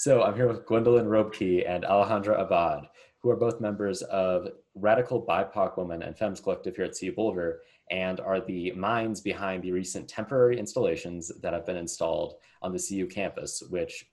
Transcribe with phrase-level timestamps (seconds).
[0.00, 5.20] So I'm here with Gwendalynn Roebke and Alejandra Abad, who are both members of Radical
[5.20, 7.60] BIPOC Women and Femmes Collective here at CU Boulder
[7.90, 12.78] and are the minds behind the recent temporary installations that have been installed on the
[12.78, 14.06] CU campus, which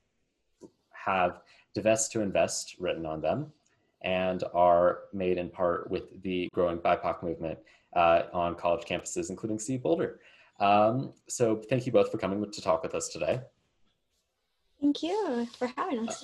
[0.92, 1.40] have
[1.74, 3.54] Divest to Invest written on them
[4.02, 7.60] and are made in part with the growing BIPOC movement
[7.96, 10.20] uh, on college campuses, including CU Boulder.
[10.60, 13.40] Um, so thank you both for coming to talk with us today.
[14.82, 16.24] Thank you for having us.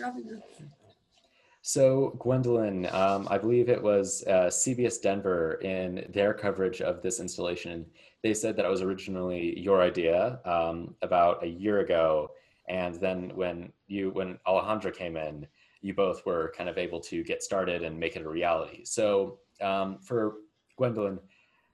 [1.66, 7.22] So, Gwendalynn, um, I believe it was uh, CBS Denver in their coverage of this
[7.22, 7.86] installation.
[8.22, 12.32] They said that it was originally your idea um, about a year ago,
[12.68, 15.48] and then when you, when Alejandra came in,
[15.82, 18.84] you both were kind of able to get started and make it a reality.
[18.84, 20.36] So, um, for
[20.78, 21.20] Gwendalynn,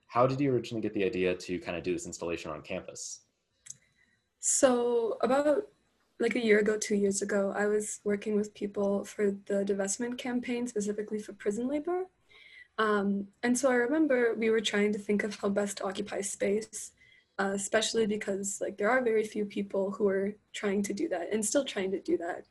[0.06, 3.22] how did you originally get the idea to kind of do this installation on campus?
[4.40, 5.64] So, about
[6.20, 10.18] like a year ago, two years ago, I was working with people for the divestment
[10.18, 12.04] campaign, specifically for prison labor.
[12.78, 16.22] Um, and so I remember we were trying to think of how best to occupy
[16.22, 16.92] space,
[17.38, 21.34] uh, especially because like there are very few people who are trying to do that
[21.34, 22.46] and still trying to do that.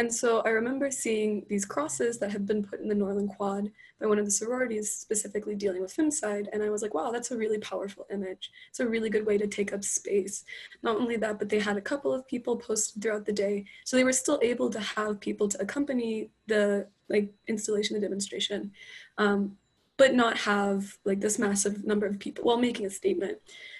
[0.00, 3.70] And so I remember seeing these crosses that had been put in the Norlin Quad
[4.00, 6.46] by one of the sororities specifically dealing with femicide.
[6.54, 8.50] And I was like, wow, that's a really powerful image.
[8.70, 10.46] It's a really good way to take up space.
[10.82, 13.66] Not only that, but they had a couple of people posted throughout the day.
[13.84, 18.72] So they were still able to have people to accompany the like installation, the demonstration,
[19.18, 19.58] um,
[19.98, 23.36] but not have like this massive number of people while making a statement.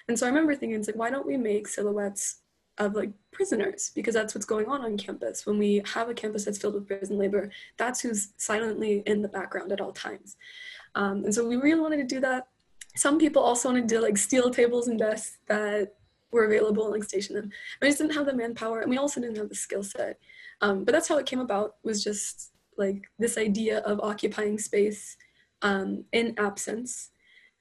[0.07, 2.43] And so I remember thinking, it's like, why don't we make silhouettes
[2.79, 5.47] of like prisoners because that's what's going on on campus.
[5.47, 9.29] When we have a campus that's filled with prison labor that's who's silently in the
[9.29, 10.37] background at all times.
[10.95, 12.49] Um, and so we really wanted to do that.
[12.97, 15.95] Some people also wanted to like steal tables and desks that
[16.33, 17.51] were available and like station them.
[17.81, 20.19] We just didn't have the manpower and we also didn't have the skill set.
[20.61, 25.17] Um, but that's how it came about was just like this idea of occupying space
[25.63, 27.11] um, in absence.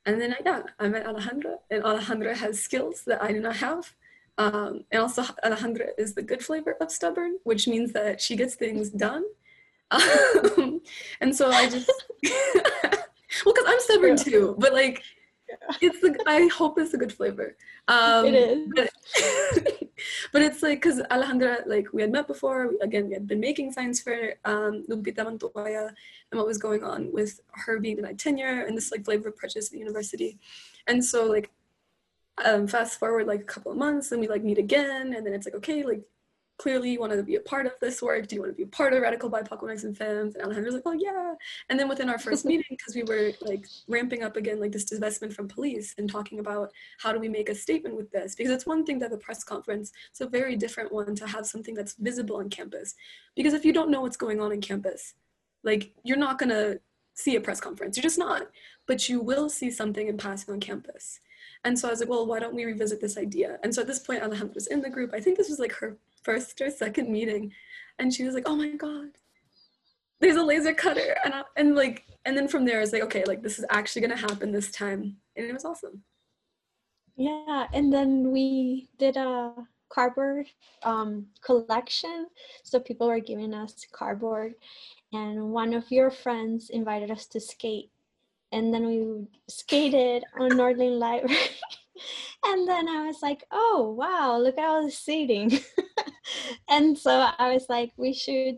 [0.06, 3.58] And then I, yeah i met alejandra and alejandra has skills that i do not
[3.58, 3.94] have
[4.40, 8.56] um, and also Alejandra is the good flavor of stubborn, which means that she gets
[8.56, 9.24] things done.
[9.92, 10.82] Um,
[11.20, 11.90] and so I just,
[12.24, 14.24] well, because I'm stubborn yeah.
[14.24, 15.02] too, but like,
[15.50, 15.78] yeah.
[15.82, 17.58] it's the, I hope it's a good flavor.
[17.88, 18.68] Um, it is.
[18.76, 18.90] But,
[20.32, 23.72] but it's like, because Alejandra, like we had met before, again, we had been making
[23.72, 25.88] signs for um, Lupita Montoya
[26.32, 29.38] and what was going on with her being denied tenure and this like flavor of
[29.38, 30.38] prejudice at the university.
[30.86, 31.50] And so like
[32.46, 35.34] um, fast forward like a couple of months and we like meet again and then
[35.34, 36.02] it's like okay like
[36.60, 38.28] clearly you want to be a part of this work.
[38.28, 40.36] Do you want to be a part of radical bipoc women and femmes?
[40.36, 41.34] And Alejandra's like oh yeah.
[41.70, 44.92] And then within our first meeting because we were like ramping up again like this
[44.92, 48.52] divestment from police and talking about how do we make a statement with this because
[48.52, 51.46] it's one thing to have a press conference it's a very different one to have
[51.46, 52.94] something that's visible on campus.
[53.36, 55.16] Because if you don't know what's going on in campus
[55.64, 56.80] like you're not going to
[57.14, 57.98] see a press conference.
[57.98, 58.48] You're just not.
[58.88, 61.20] But you will see something in passing on campus
[61.64, 63.60] and so I was like, well, why don't we revisit this idea?
[63.64, 65.14] And so at this point, Alejandra was in the group.
[65.14, 67.52] I think this was like her first or second meeting.
[67.98, 69.10] And she was like, oh my God,
[70.22, 71.18] there's a laser cutter.
[71.26, 73.66] And, I, and like, and then from there, I was like, okay, like this is
[73.70, 75.18] actually going to happen this time.
[75.36, 76.02] And it was awesome.
[77.18, 77.68] Yeah.
[77.74, 79.54] And then we did a
[79.90, 80.48] cardboard
[80.84, 82.28] um, collection.
[82.64, 84.54] So people were giving us cardboard.
[85.12, 87.92] And one of your friends invited us to skate
[88.52, 91.36] and then we skated on Norlin Library.
[92.46, 95.60] and then I was like, oh, wow, look at all the seating.
[96.70, 98.58] and so I was like, we should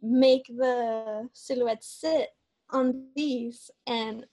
[0.00, 2.28] make the silhouette sit
[2.70, 3.70] on these.
[3.86, 4.26] And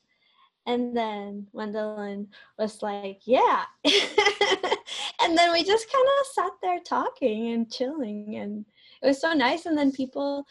[0.65, 2.27] and then Gwendalynn
[2.59, 3.63] was like, yeah.
[3.85, 8.35] and then we just kind of sat there talking and chilling.
[8.35, 8.65] And
[9.01, 9.65] it was so nice.
[9.65, 10.45] And then people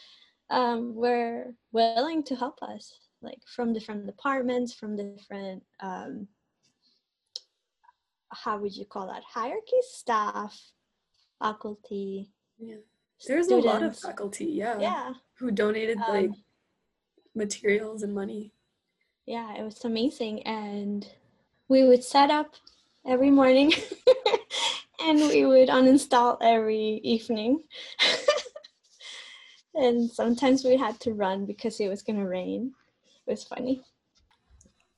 [0.50, 6.28] um, were willing to help us like from different departments, from different um,
[8.30, 9.22] how would you call that?
[9.24, 9.78] Hierarchy?
[9.82, 10.58] Staff?
[11.38, 12.30] Faculty?
[12.58, 12.76] Yeah.
[13.26, 13.66] There's students.
[13.66, 14.78] a lot of faculty yeah.
[14.78, 15.12] Yeah.
[15.38, 16.30] Who donated um, like
[17.34, 18.52] materials and money.
[19.26, 20.42] Yeah it was amazing.
[20.42, 21.06] And
[21.68, 22.54] we would set up
[23.06, 23.72] every morning
[25.00, 27.62] and we would uninstall every evening.
[29.78, 32.72] And sometimes we had to run because it was going to rain
[33.28, 33.82] was funny.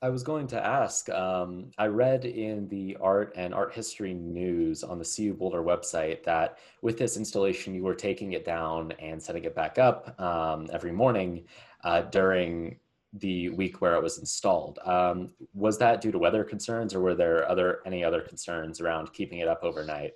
[0.03, 1.09] I was going to ask.
[1.09, 6.23] Um, I read in the art and art history news on the CU Boulder website
[6.23, 10.67] that with this installation, you were taking it down and setting it back up um,
[10.73, 11.45] every morning
[11.83, 12.79] uh, during
[13.13, 14.79] the week where it was installed.
[14.85, 19.13] Um, was that due to weather concerns, or were there other any other concerns around
[19.13, 20.13] keeping it up overnight?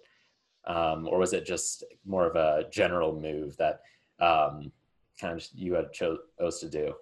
[0.67, 3.81] um, or was it just more of a general move that
[4.19, 4.71] um,
[5.19, 6.93] kind of you had chose to do?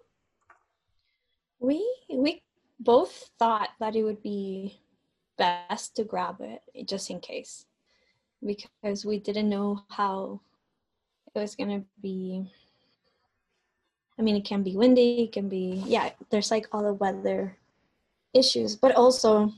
[1.63, 1.79] We
[2.11, 2.43] we
[2.77, 4.81] both thought that it would be
[5.37, 7.65] best to grab it just in case
[8.45, 10.41] because we didn't know how
[11.33, 12.51] it was going to be.
[14.19, 17.57] I mean it can be windy it can be yeah there's like all the weather
[18.33, 19.51] issues but also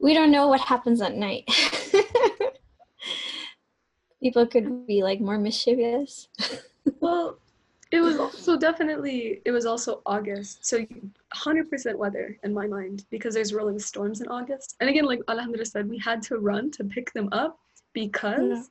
[0.00, 1.44] we don't know what happens at night.
[4.22, 6.28] People could be like more mischievous.
[7.00, 7.38] Well
[7.94, 10.84] it was also definitely it was also august so
[11.34, 14.76] 100% weather in my mind because there's rolling storms in august.
[14.80, 17.58] And again like alejandra said we had to run to pick them up
[17.92, 18.68] because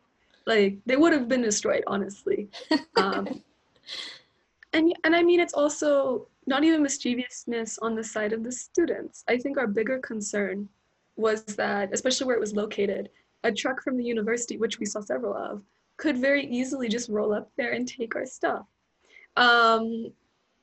[0.47, 0.53] yeah.
[0.53, 2.49] like they would have been destroyed honestly.
[2.95, 3.41] Um,
[4.73, 9.23] and and i mean it's also not even mischievousness on the side of the students.
[9.27, 10.67] I think our bigger concern
[11.15, 13.09] was that especially where it was located
[13.43, 15.61] a truck from the university which we saw several of
[15.97, 18.65] could very easily just roll up there and take our stuff
[19.38, 20.12] um,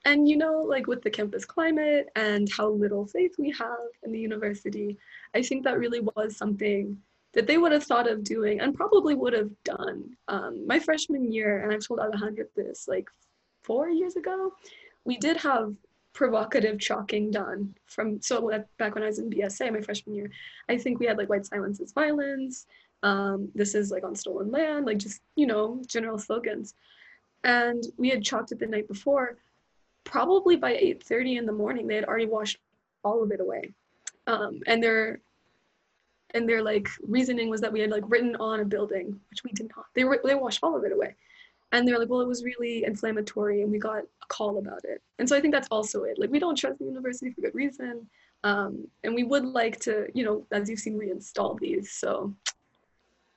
[0.05, 4.13] and you know like with the campus climate and how little faith we have in
[4.13, 4.97] the university
[5.35, 6.97] i think that really was something
[7.33, 10.17] that they would have thought of doing and probably would have done.
[10.27, 13.09] Um, my freshman year and i've told alejandra this like
[13.63, 14.53] four years ago
[15.05, 15.75] we did have
[16.13, 20.31] provocative chalking done from so back when i was in bsa my freshman year
[20.69, 22.67] i think we had like white silence is violence.
[23.03, 26.75] Um, this is like on stolen land like just you know general slogans
[27.45, 29.39] and we had chalked it the night before.
[30.05, 32.59] Probably by 8.30 in the morning they had already washed
[33.05, 33.73] all of it away.
[34.27, 35.21] Um, and their
[36.33, 39.51] and their like reasoning was that we had like written on a building which we
[39.53, 39.87] did not.
[39.95, 41.15] They were they washed all of it away.
[41.73, 45.03] And they're like well it was really inflammatory and we got a call about it.
[45.19, 46.19] And so i think that's also it.
[46.19, 48.07] Like we don't trust the university for good reason.
[48.43, 51.93] Um, and we would like to you know as you've seen reinstall these.
[51.93, 52.35] So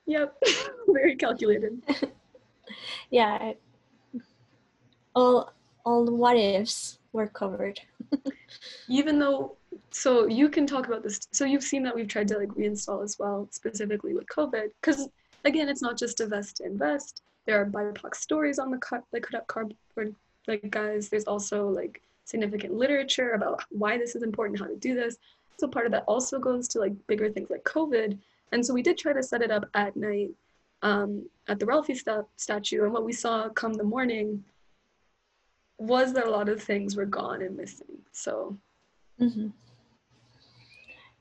[0.06, 0.36] yep.
[0.88, 1.82] Very calculated.
[3.10, 3.54] Yeah
[5.16, 5.54] all
[5.86, 7.80] all the what ifs were covered.
[8.88, 9.56] Even though,
[9.92, 11.20] so you can talk about this.
[11.32, 15.08] So you've seen that we've tried to like reinstall as well, specifically with COVID, because
[15.46, 17.22] again, it's not just divest to invest.
[17.46, 20.16] There are BIPOC stories on the cut, like cut up cardboard,
[20.48, 21.10] like guys.
[21.10, 25.18] There's also like significant literature about why this is important, how to do this.
[25.58, 28.18] So part of that also goes to like bigger things like COVID.
[28.52, 30.32] And so we did try to set it up at night
[30.82, 32.84] um, at the Ralphie st- statue.
[32.84, 34.44] And what we saw come the morning
[35.78, 38.00] was that a lot of things were gone and missing.
[38.12, 38.58] So,
[39.20, 39.48] mm-hmm.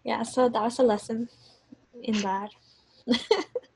[0.05, 1.29] yeah, so that was a lesson
[2.03, 2.51] in that.
[3.11, 3.19] I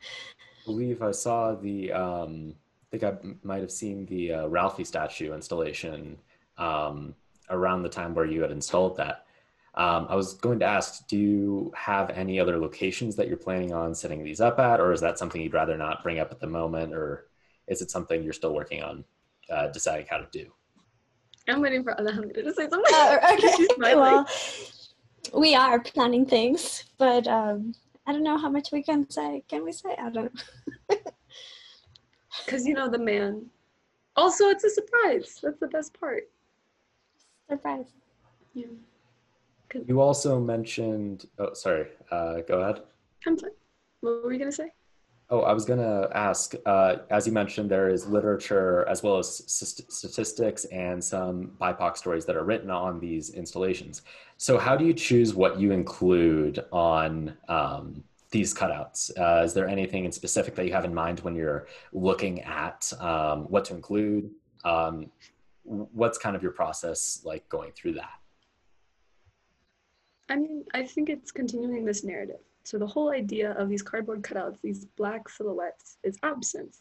[0.64, 2.54] believe I saw the, um,
[2.92, 6.18] I think I might have seen the uh, Ralphie statue installation
[6.58, 7.14] um,
[7.50, 9.26] around the time where you had installed that.
[9.74, 13.74] Um, I was going to ask, do you have any other locations that you're planning
[13.74, 16.40] on setting these up at, or is that something you'd rather not bring up at
[16.40, 17.26] the moment, or
[17.66, 19.04] is it something you're still working on
[19.50, 20.50] uh, deciding how to do?
[21.48, 22.94] I'm waiting for Alejandra to say something.
[22.94, 23.66] Uh, okay.
[23.94, 24.26] well,
[25.34, 27.74] we are planning things, but um,
[28.06, 29.44] I don't know how much we can say.
[29.48, 29.96] Can we say?
[29.98, 30.96] I don't know.
[32.44, 33.46] Because you know the man.
[34.16, 35.40] Also, it's a surprise.
[35.42, 36.28] That's the best part.
[37.48, 37.86] Surprise.
[38.54, 38.66] Yeah.
[39.86, 41.26] You also mentioned.
[41.38, 41.88] Oh, sorry.
[42.10, 42.82] Uh, go ahead.
[43.26, 43.50] I'm fine.
[44.00, 44.72] What were you gonna say?
[45.28, 49.18] Oh, I was going to ask, uh, as you mentioned, there is literature as well
[49.18, 54.02] as st- statistics and some BIPOC stories that are written on these installations.
[54.36, 59.10] So, how do you choose what you include on um, these cutouts?
[59.18, 62.92] Uh, is there anything in specific that you have in mind when you're looking at
[63.00, 64.30] um, what to include?
[64.64, 65.10] Um,
[65.64, 68.20] what's kind of your process like going through that?
[70.28, 74.22] I mean, I think it's continuing this narrative so the whole idea of these cardboard
[74.22, 76.80] cutouts, these black silhouettes, is absence.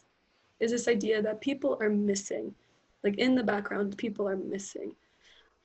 [0.58, 2.52] Is this idea that people are missing,
[3.04, 4.96] like in the background, people are missing.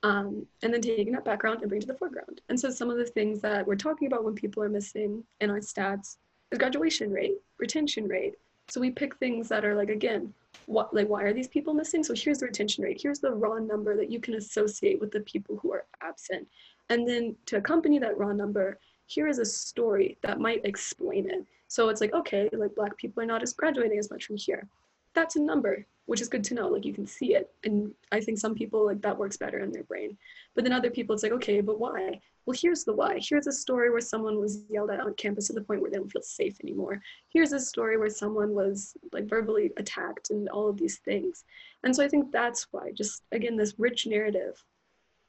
[0.04, 2.42] Um, and then taking that background and bring to the foreground.
[2.50, 5.50] And so some of the things that we're talking about when people are missing in
[5.50, 6.18] our stats
[6.52, 8.36] is graduation rate, retention rate.
[8.70, 10.34] So we pick things that are like, again,
[10.68, 12.04] what like why are these people missing?
[12.04, 13.00] So here's the retention rate.
[13.02, 16.48] Here's the raw number that you can associate with the people who are absent.
[16.90, 18.78] And then to accompany that raw number,
[19.12, 21.46] here is a story that might explain it.
[21.68, 24.68] So it's like, okay, like black people are not as graduating as much from here.
[25.14, 26.70] That's a number, which is good to know.
[26.70, 27.52] Like you can see it.
[27.66, 30.18] And I think some people like that works better in their brain.
[30.56, 32.22] But then other people, it's like, okay, but why?
[32.46, 33.20] Well, here's the why.
[33.22, 35.98] Here's a story where someone was yelled at on campus to the point where they
[35.98, 37.02] don't feel safe anymore.
[37.34, 41.44] Here's a story where someone was like verbally attacked and all of these things.
[41.84, 44.64] And so I think that's why, just again, this rich narrative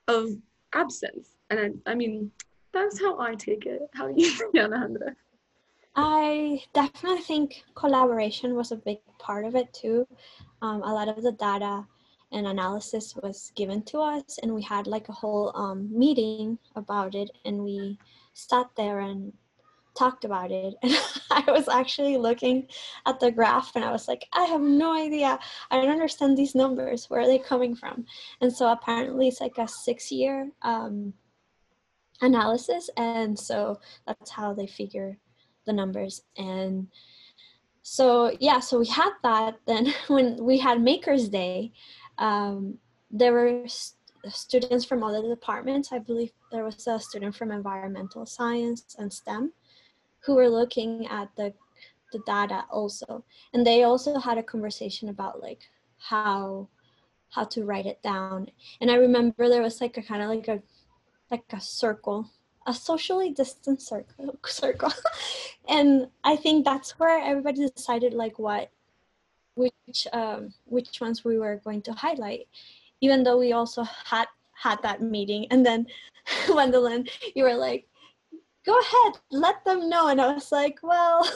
[0.07, 0.31] of
[0.73, 1.31] absence.
[1.51, 2.31] And I, I mean,
[2.73, 3.83] that's how I take it.
[3.95, 5.15] How do you think, Alejandra?
[5.95, 10.07] I definitely think collaboration was a big part of it too.
[10.63, 11.87] Um, a lot of the data
[12.33, 17.15] and analysis was given to us, and we had like a whole um, meeting about
[17.15, 17.99] it, and we
[18.33, 19.35] sat there and
[19.95, 20.75] talked about it.
[20.83, 20.97] And
[21.31, 22.69] I was actually looking
[23.05, 25.39] at the graph, and I was like, I have no idea.
[25.71, 27.11] I don't understand these numbers.
[27.11, 28.07] Where are they coming from?
[28.41, 31.13] And so apparently, it's like a six-year um,
[32.23, 35.19] analysis, and so that's how they figure
[35.67, 36.23] the numbers.
[36.37, 36.89] And
[37.85, 41.73] so yeah so we had that then when we had makers day
[42.19, 42.79] um,
[43.11, 43.99] there were st-
[44.29, 45.93] students from other departments.
[45.93, 49.53] I believe there was a student from environmental science and stem
[50.21, 51.53] who were looking at the
[52.13, 53.25] the data also.
[53.55, 55.61] And they also had a conversation about like
[55.99, 56.69] how
[57.31, 58.49] how to write it down.
[58.81, 60.63] And i remember there was like a kind of like a
[61.33, 62.31] like a circle
[62.67, 64.93] a socially distant circle circle.
[65.69, 68.71] And i think that's where everybody decided like what
[69.55, 72.47] which um which ones we were going to highlight.
[73.01, 75.87] Even though we also had had that meeting and then
[76.47, 77.87] Gwendalynn you were like
[78.65, 80.09] go ahead let them know.
[80.09, 81.29] And i was like well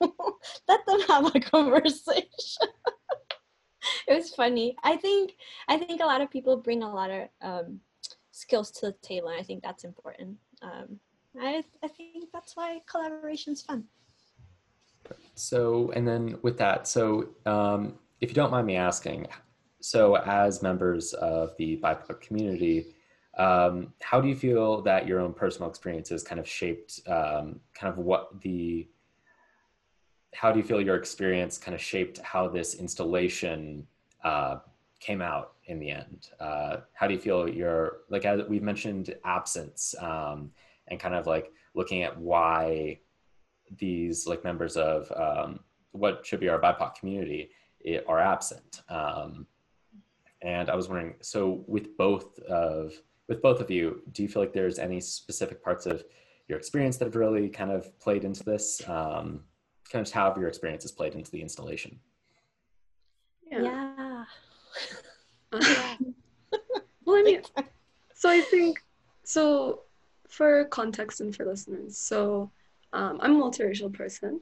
[0.68, 2.68] let them have a conversation.
[4.08, 4.76] It was funny.
[4.82, 5.36] I think
[5.68, 7.80] i think a lot of people bring a lot of um,
[8.40, 10.98] skills to the table and i think that's important um,
[11.38, 13.84] I, I think that's why collaboration is fun.
[15.34, 19.26] So, and then with that, so um, if you don't mind me asking,
[19.80, 22.94] so as members of the BIPOC community,
[23.38, 27.92] um, how do you feel that your own personal experiences kind of shaped um, kind
[27.92, 28.88] of what the,
[30.34, 33.86] how do you feel your experience kind of shaped how this installation
[34.22, 34.56] uh,
[35.00, 36.28] came out in the end?
[36.38, 40.50] Uh, how do you feel your, like as we've mentioned absence um,
[40.88, 42.98] and kind of like looking at why
[43.78, 45.60] these like members of um,
[45.92, 48.82] what should be our BIPOC community it, are absent.
[48.88, 49.46] Um,
[50.42, 52.92] and I was wondering, so with both of,
[53.28, 56.04] with both of you, do you feel like there's any specific parts of
[56.48, 58.82] your experience that have really kind of played into this?
[58.88, 59.44] Um,
[59.90, 62.00] kind of how have your experiences played into the installation?
[63.50, 63.62] Yeah.
[63.62, 63.89] yeah.
[67.04, 67.42] well, I mean,
[68.14, 68.82] so I think,
[69.24, 69.82] so
[70.28, 72.50] for context and for listeners, so
[72.92, 74.40] um, I'm a multiracial person.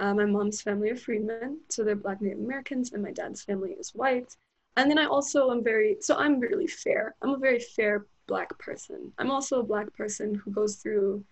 [0.00, 3.72] Uh, my mom's family are freedmen, so they're Black Native Americans, and my dad's family
[3.72, 4.36] is white.
[4.76, 7.14] And then I also am very, so I'm really fair.
[7.22, 9.12] I'm a very fair Black person.
[9.18, 11.24] I'm also a Black person who goes through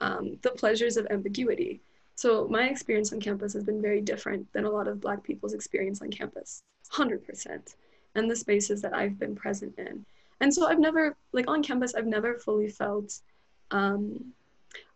[0.00, 1.80] um, the pleasures of ambiguity.
[2.14, 5.54] So my experience on campus has been very different than a lot of Black people's
[5.54, 7.74] experience on campus, 100%
[8.16, 10.04] and the spaces that I've been present in.
[10.40, 13.20] And so I've never, like on campus, I've never fully felt,
[13.70, 14.32] um,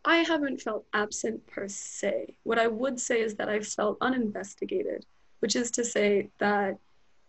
[0.05, 2.35] I haven't felt absent per se.
[2.43, 5.07] What I would say is that I've felt uninvestigated,
[5.41, 6.79] which is to say that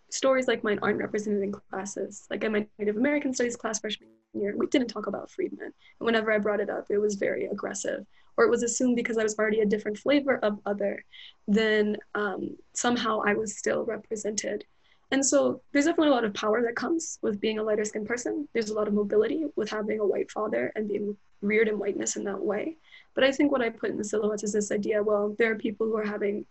[0.09, 2.27] stories like mine aren't represented in classes.
[2.29, 5.73] Like in my Native American Studies class freshman year, we didn't talk about freedmen.
[5.99, 8.05] And whenever I brought it up, it was very aggressive.
[8.37, 11.03] Or it was assumed because I was already a different flavor of other,
[11.47, 14.65] then um, somehow I was still represented
[15.11, 18.07] and so there's definitely a lot of power that comes with being a lighter skinned
[18.07, 18.47] person.
[18.53, 22.15] There's a lot of mobility with having a white father and being reared in whiteness
[22.15, 22.77] in that way.
[23.13, 25.55] But I think what I put in the silhouettes is this idea well, there are
[25.55, 26.45] people who are having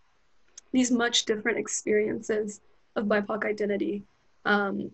[0.73, 2.61] these much different experiences
[2.97, 4.03] of BIPOC identity
[4.45, 4.91] um,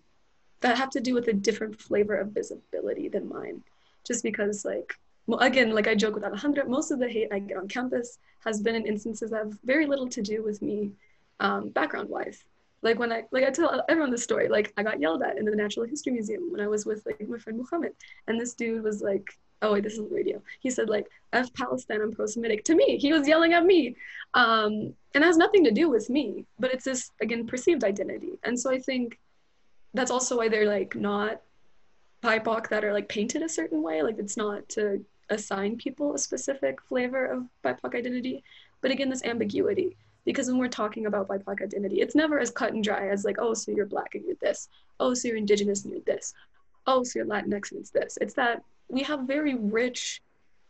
[0.61, 3.61] that have to do with a different flavor of visibility than mine.
[4.05, 4.93] Just because, like,
[5.27, 8.17] well, again, like I joke with Alejandra, most of the hate I get on campus
[8.45, 10.91] has been in instances that have very little to do with me
[11.41, 12.45] um, background wise
[12.87, 15.45] like when I like I tell everyone this story, like I got yelled at in
[15.45, 17.93] the Natural History Museum when I was with like my friend Muhammad,
[18.27, 19.27] and this dude was like,
[19.61, 23.11] "Oh wait, this is radio." He said like, "F Palestine, I'm pro-Semitic." To me, he
[23.11, 23.95] was yelling at me,
[24.33, 28.57] um, and has nothing to do with me, but it's this again perceived identity, and
[28.57, 29.19] so I think
[29.93, 31.41] that's also why they're like not
[32.23, 34.01] BIPOC that are like painted a certain way.
[34.01, 38.43] Like it's not to assign people a specific flavor of BIPOC identity,
[38.81, 42.73] but again, this ambiguity because when we're talking about BIPOC identity, it's never as cut
[42.73, 44.67] and dry as like, oh, so you're black and you're this.
[44.99, 46.33] Oh, so you're indigenous and you're this.
[46.85, 48.17] Oh, so you're Latinx and it's this.
[48.19, 50.21] It's that we have very rich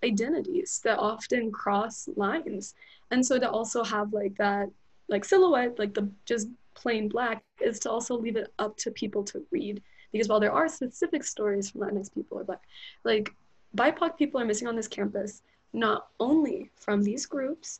[0.06, 2.76] identities that often cross lines.
[3.10, 4.70] And so to also have like that
[5.08, 9.24] like silhouette, like the just plain black, is to also leave it up to people
[9.24, 9.82] to read.
[10.12, 12.62] Because while there are specific stories from Latinx people or black,
[13.04, 13.34] like
[13.76, 15.42] BIPOC people are missing on this campus,
[15.74, 17.80] not only from these groups,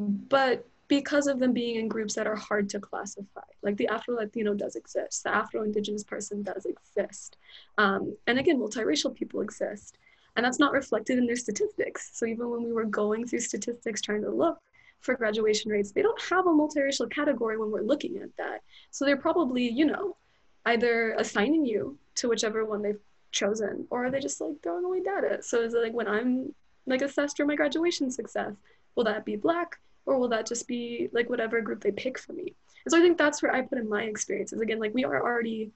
[0.00, 3.40] but because of them being in groups that are hard to classify.
[3.62, 7.38] Like the Afro Latino does exist, the Afro Indigenous person does exist.
[7.78, 9.96] Um, and again, multiracial people exist.
[10.36, 12.10] And that's not reflected in their statistics.
[12.12, 14.58] So even when we were going through statistics trying to look
[15.00, 18.60] for graduation rates, they don't have a multiracial category when we're looking at that.
[18.90, 20.18] So they're probably, you know,
[20.66, 25.02] either assigning you to whichever one they've chosen or are they just like throwing away
[25.02, 25.38] data?
[25.40, 28.52] So is it like when I'm like assessed for my graduation success,
[28.94, 32.32] will that be black or will that just be like whatever group they pick for
[32.32, 32.54] me?
[32.84, 34.60] And so I think that's where I put in my experiences.
[34.60, 35.70] Again, like we are already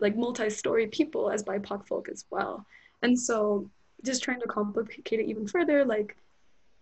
[0.00, 2.64] like multi-story people as BIPOC folk as well.
[3.02, 3.68] And so
[4.04, 6.16] just trying to complicate it even further, like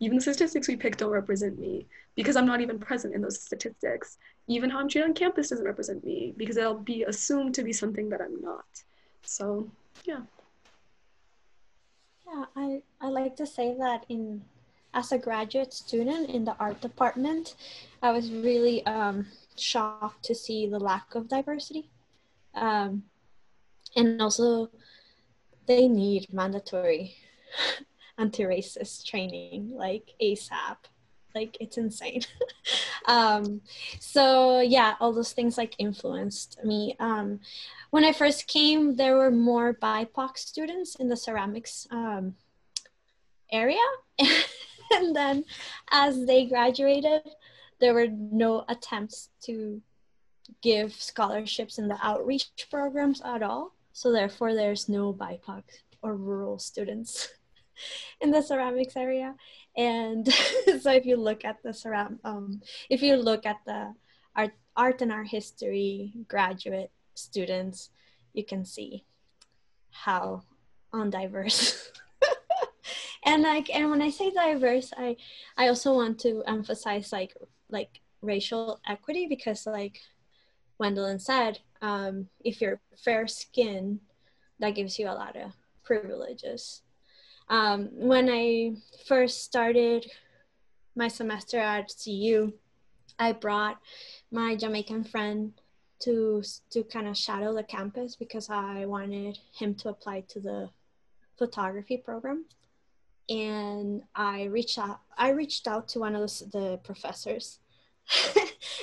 [0.00, 3.40] even the statistics we pick don't represent me because I'm not even present in those
[3.40, 4.19] statistics.
[4.47, 7.73] Even how I'm treated on campus doesn't represent me because it'll be assumed to be
[7.73, 8.64] something that I'm not.
[9.23, 9.71] So
[10.05, 10.21] yeah.
[12.26, 14.43] Yeah, I, I like to say that in
[14.96, 17.54] as a graduate student in the art department,
[18.02, 19.26] I was really um,
[19.56, 21.90] shocked to see the lack of diversity.
[22.54, 23.04] Um,
[23.94, 24.70] and also,
[25.66, 27.14] they need mandatory
[28.18, 30.76] anti-racist training like ASAP.
[31.34, 32.22] Like it's insane.
[33.06, 33.60] um,
[34.00, 36.96] so yeah, all those things like influenced me.
[36.98, 37.40] Um,
[37.90, 42.36] when I first came, there were more BIPOC students in the ceramics um,
[43.52, 43.76] area.
[44.93, 45.45] and then
[45.90, 47.23] as they graduated,
[47.81, 49.81] there were no attempts to
[50.62, 53.75] give scholarships in the outreach programs at all.
[53.93, 55.62] So therefore, there's no BIPOC
[56.02, 57.28] or rural students
[58.21, 59.35] in the ceramics area.
[59.76, 60.26] And
[60.81, 63.95] so if you look at the ceram, um, if you look at the
[64.35, 67.90] art, art and art history graduate students,
[68.33, 69.05] you can see
[69.90, 70.43] how
[70.93, 71.90] undiverse.
[73.26, 75.16] And like, and when I say diverse, I,
[75.56, 77.35] I also want to emphasize like,
[77.68, 80.00] like racial equity because like
[80.80, 84.00] Gwendalynn said, um, if you're fair skinned,
[84.61, 85.52] that gives you a lot of
[85.83, 86.83] privileges.
[87.49, 90.11] Um, when I first started
[90.95, 92.52] my semester at CU,
[93.18, 93.78] I brought
[94.30, 95.52] my Jamaican friend
[95.99, 100.70] to to kind of shadow the campus because I wanted him to apply to the
[101.38, 102.44] photography program.
[103.28, 107.58] And I reached out I reached out to one of the, professors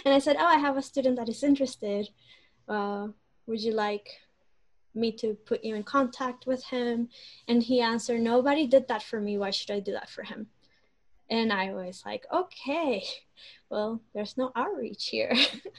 [0.05, 2.09] and I said, "Oh, I have a student that is interested.
[2.67, 3.07] Uh,
[3.45, 4.09] would you like
[4.93, 7.07] me to put you in contact with him?"
[7.47, 9.37] And he answered, "Nobody did that for me.
[9.37, 10.47] Why should I do that for him?"
[11.29, 13.05] And I was like, "Okay,
[13.69, 15.33] well, there's no outreach here."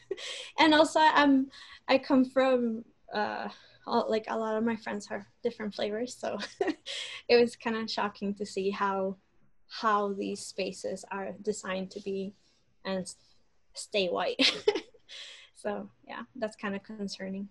[0.58, 1.50] and also, I'm
[1.86, 3.48] I come from uh,
[3.86, 6.38] all, like a lot of my friends have different flavors, so
[7.28, 9.16] it was kind of shocking to see how
[9.68, 12.34] how these spaces are designed to be
[12.84, 13.12] and
[13.72, 14.52] stay white.
[15.54, 17.48] so yeah, that's kind of concerning.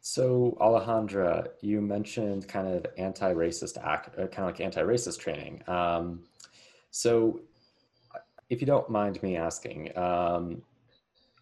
[0.00, 5.62] So Alejandra, you mentioned kind of anti-racist act, uh, kind of like anti-racist training.
[5.66, 6.24] Um,
[6.90, 7.40] so
[8.48, 10.62] if you don't mind me asking, um,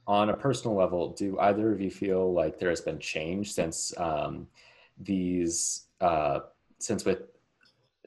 [0.07, 3.93] on a personal level, do either of you feel like there has been change since
[3.99, 4.47] um,
[4.99, 6.41] these, uh,
[6.79, 7.23] since with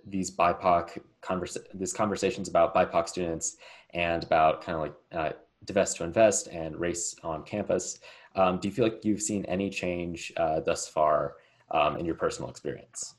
[0.05, 3.57] these BIPOC conversa- these conversations about BIPOC students
[3.93, 5.33] and about kind of like uh,
[5.65, 7.99] divest to invest and race on campus.
[8.35, 11.35] Um, do you feel like you've seen any change uh, thus far
[11.71, 13.15] um, in your personal experience?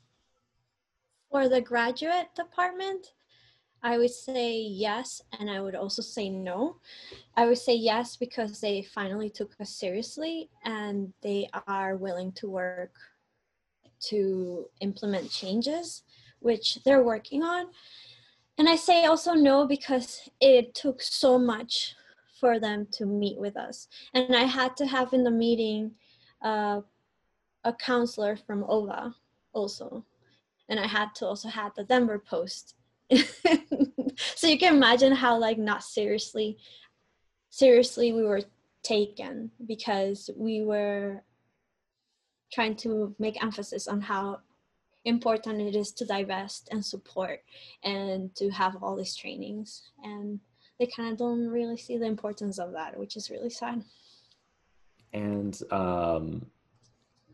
[1.31, 3.13] For the graduate department,
[3.83, 6.77] I would say yes, and I would also say no.
[7.37, 12.49] I would say yes because they finally took us seriously and they are willing to
[12.49, 12.93] work
[14.09, 16.03] to implement changes,
[16.41, 17.67] which they're working on.
[18.59, 21.95] And I say also no because it took so much
[22.39, 23.89] for them to meet with us.
[24.13, 25.93] And I had to have in the meeting
[26.43, 26.81] uh,
[27.65, 29.15] a counselor from OVA
[29.53, 30.05] also.
[30.69, 32.75] And I had to also have the Denver Post.
[34.37, 36.59] so you can imagine how like not seriously
[37.51, 38.43] seriously we were
[38.83, 41.23] taken because we were
[42.53, 44.39] trying to make emphasis on how
[45.05, 47.41] important it is to divest and support
[47.83, 50.41] and to have all these trainings and
[50.81, 53.85] they kind of don't really see the importance of that, which is really sad.
[55.13, 56.47] And um,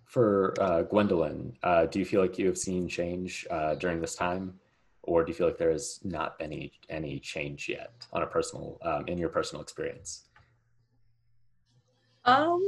[0.04, 4.16] for uh, Gwendalynn, uh, do you feel like you have seen change uh, during this
[4.16, 4.58] time,
[5.06, 8.26] or do you feel like there has not been any any change yet on a
[8.26, 10.24] personal um, in your personal experience?
[12.24, 12.62] Um,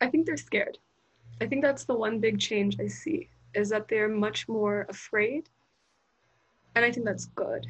[0.00, 0.78] I think they're scared.
[1.40, 5.48] I think that's the one big change I see is that they're much more afraid,
[6.74, 7.66] and I think that's good.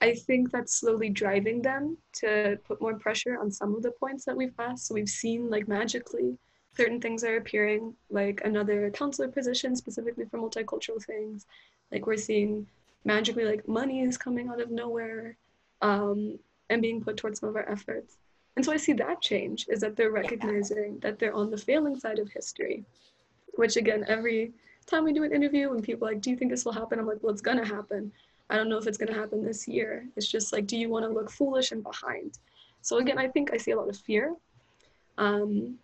[0.00, 4.24] I think that's slowly driving them to put more pressure on some of the points
[4.24, 4.86] that we've asked.
[4.86, 6.38] So we've seen like magically
[6.74, 11.44] certain things are appearing, like another counselor position specifically for multicultural things.
[11.92, 12.66] Like we're seeing
[13.04, 15.36] magically like money is coming out of nowhere
[15.82, 18.18] um, and being put towards some of our efforts.
[18.56, 21.98] And so I see that change is that they're recognizing that they're on the failing
[21.98, 22.84] side of history,
[23.54, 24.52] which again, every
[24.86, 26.98] time we do an interview and people like, do you think this will happen?
[26.98, 28.12] I'm like, well, it's gonna happen.
[28.50, 30.06] I don't know if it's gonna happen this year.
[30.16, 32.38] It's just like, do you wanna look foolish and behind?
[32.82, 34.34] So again, I think I see a lot of fear
[35.16, 35.76] um,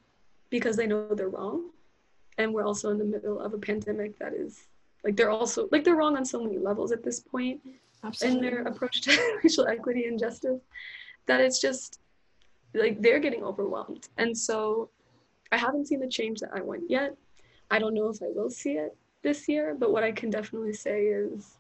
[0.51, 1.71] because they know they're wrong.
[2.39, 4.67] And we're also in the middle of a pandemic that is
[5.07, 7.61] like they're also like they're wrong on so many levels at this point
[8.03, 8.37] Absolutely.
[8.37, 10.61] in their approach to racial equity and justice
[11.27, 12.01] that it's just
[12.75, 14.09] like they're getting overwhelmed.
[14.19, 14.91] And so
[15.53, 17.17] I haven't seen the change that I want yet.
[17.71, 20.73] I don't know if I will see it this year, but what I can definitely
[20.73, 21.57] say is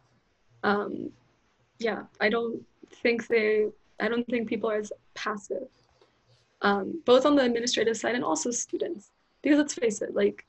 [0.64, 1.10] um,
[1.78, 2.60] yeah, I don't
[3.02, 3.66] think they
[4.00, 5.68] I don't think people are as passive.
[6.62, 9.12] Um, both on the administrative side and also students.
[9.40, 10.44] Because let's face it, like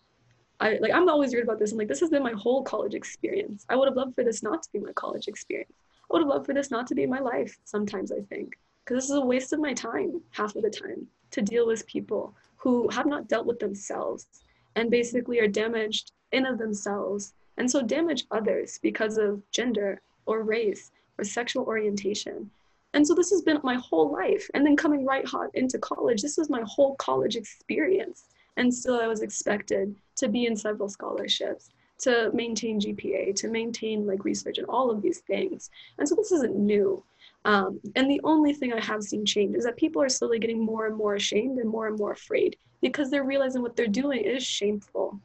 [0.59, 1.71] I like I'm always weird about this.
[1.71, 3.65] I'm like, this has been my whole college experience.
[3.69, 5.73] I would have loved for this not to be my college experience.
[6.09, 8.57] I would have loved for this not to be my life sometimes, I think.
[8.83, 11.85] Because this is a waste of my time half of the time to deal with
[11.85, 14.27] people who have not dealt with themselves
[14.75, 20.43] and basically are damaged in of themselves and so damage others because of gender or
[20.43, 22.49] race or sexual orientation.
[22.93, 24.49] And so this has been my whole life.
[24.53, 28.25] And then coming right hot into college, this was my whole college experience.
[28.57, 34.05] And still I was expected to be in several scholarships, to maintain GPA, to maintain
[34.05, 35.69] like research and all of these things.
[35.97, 37.03] And so this isn't new.
[37.45, 40.63] Um, and the only thing I have seen change is that people are slowly getting
[40.63, 44.21] more and more ashamed and more and more afraid because they're realizing what they're doing
[44.21, 45.19] is shameful.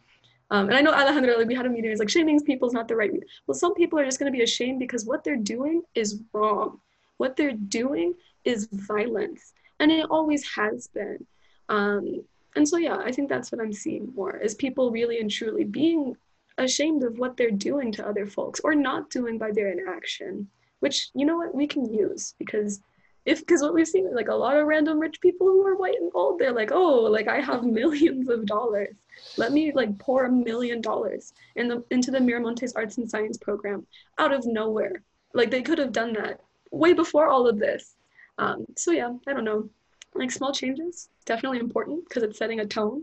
[0.51, 2.75] Um, and I know Alejandra, like we had a meeting, it's like shaming people is
[2.75, 3.11] not the right.
[3.47, 6.79] Well, some people are just going to be ashamed because what they're doing is wrong.
[7.17, 8.15] What they're doing
[8.45, 11.27] is violence, and it always has been.
[11.69, 12.25] Um,
[12.57, 15.65] and so yeah i think that's what i'm seeing more is people really and truly
[15.65, 16.17] being
[16.59, 20.49] ashamed of what they're doing to other folks or not doing by their inaction
[20.81, 22.81] which you know what we can use because
[23.25, 25.77] if because what we've seen is like a lot of random rich people who are
[25.77, 28.97] white and old they're like oh like i have millions of dollars.
[29.37, 33.37] Let me like pour a million dollars in the into the miramontes arts and science
[33.37, 33.87] program
[34.19, 35.03] out of nowhere.
[35.35, 37.95] Like they could have done that way before all of this.
[38.39, 39.69] Um, so yeah i don't know
[40.15, 43.03] like small changes definitely important because it's setting a tone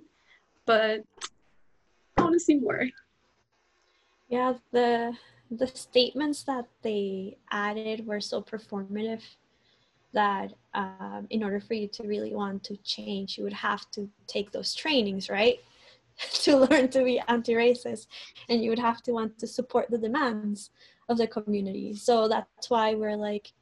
[0.65, 1.01] but
[2.17, 2.83] i want to see more.
[4.27, 5.13] Yeah the
[5.51, 9.23] the statements that they added were so performative
[10.13, 14.09] that um, in order for you to really want to change you would have to
[14.27, 15.59] take those trainings right?
[16.43, 18.07] To learn to be anti-racist
[18.49, 20.69] and you would have to want to support the demands
[21.07, 21.95] of the community.
[21.95, 23.53] So that's why we're like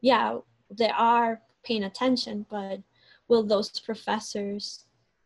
[0.00, 0.38] yeah
[0.70, 2.80] they are paying attention but
[3.28, 4.84] will those professors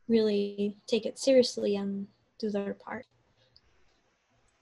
[0.09, 2.07] really take it seriously and
[2.39, 3.07] do their part?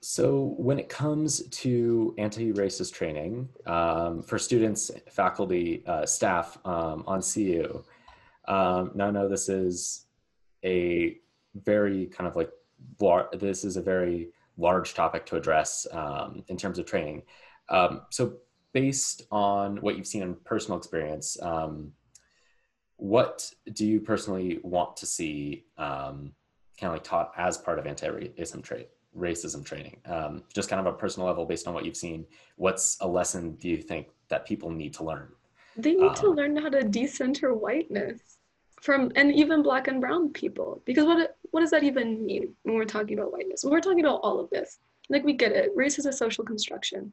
[0.01, 7.21] So when it comes to anti-racist training um, for students, faculty, uh, staff um, on
[7.21, 7.83] CU,
[8.47, 10.05] um, now know this is
[10.63, 11.17] a
[11.53, 12.49] very kind of like,
[13.37, 17.23] this is a very large topic to address um, in terms of training.
[17.67, 18.37] Um, so
[18.71, 21.91] based on what you've seen in personal experience, um,
[22.99, 26.33] what do you personally want to see um,
[26.79, 29.97] kind of like taught as part of anti-racism trait racism training?
[30.05, 32.25] Um, just kind of a personal level based on what you've seen.
[32.57, 35.29] What's a lesson do you think that people need to learn?
[35.77, 38.19] They need um, to learn how to decenter whiteness
[38.81, 42.75] from and even black and brown people because what what does that even mean when
[42.75, 43.63] we're talking about whiteness?
[43.63, 45.71] When we're talking about all of this like we get it.
[45.75, 47.11] Race is a social construction.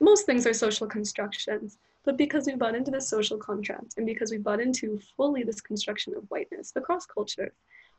[0.00, 4.30] Most things are social constructions but because we bought into this social contract and because
[4.30, 7.52] we bought into fully this construction of whiteness across culture,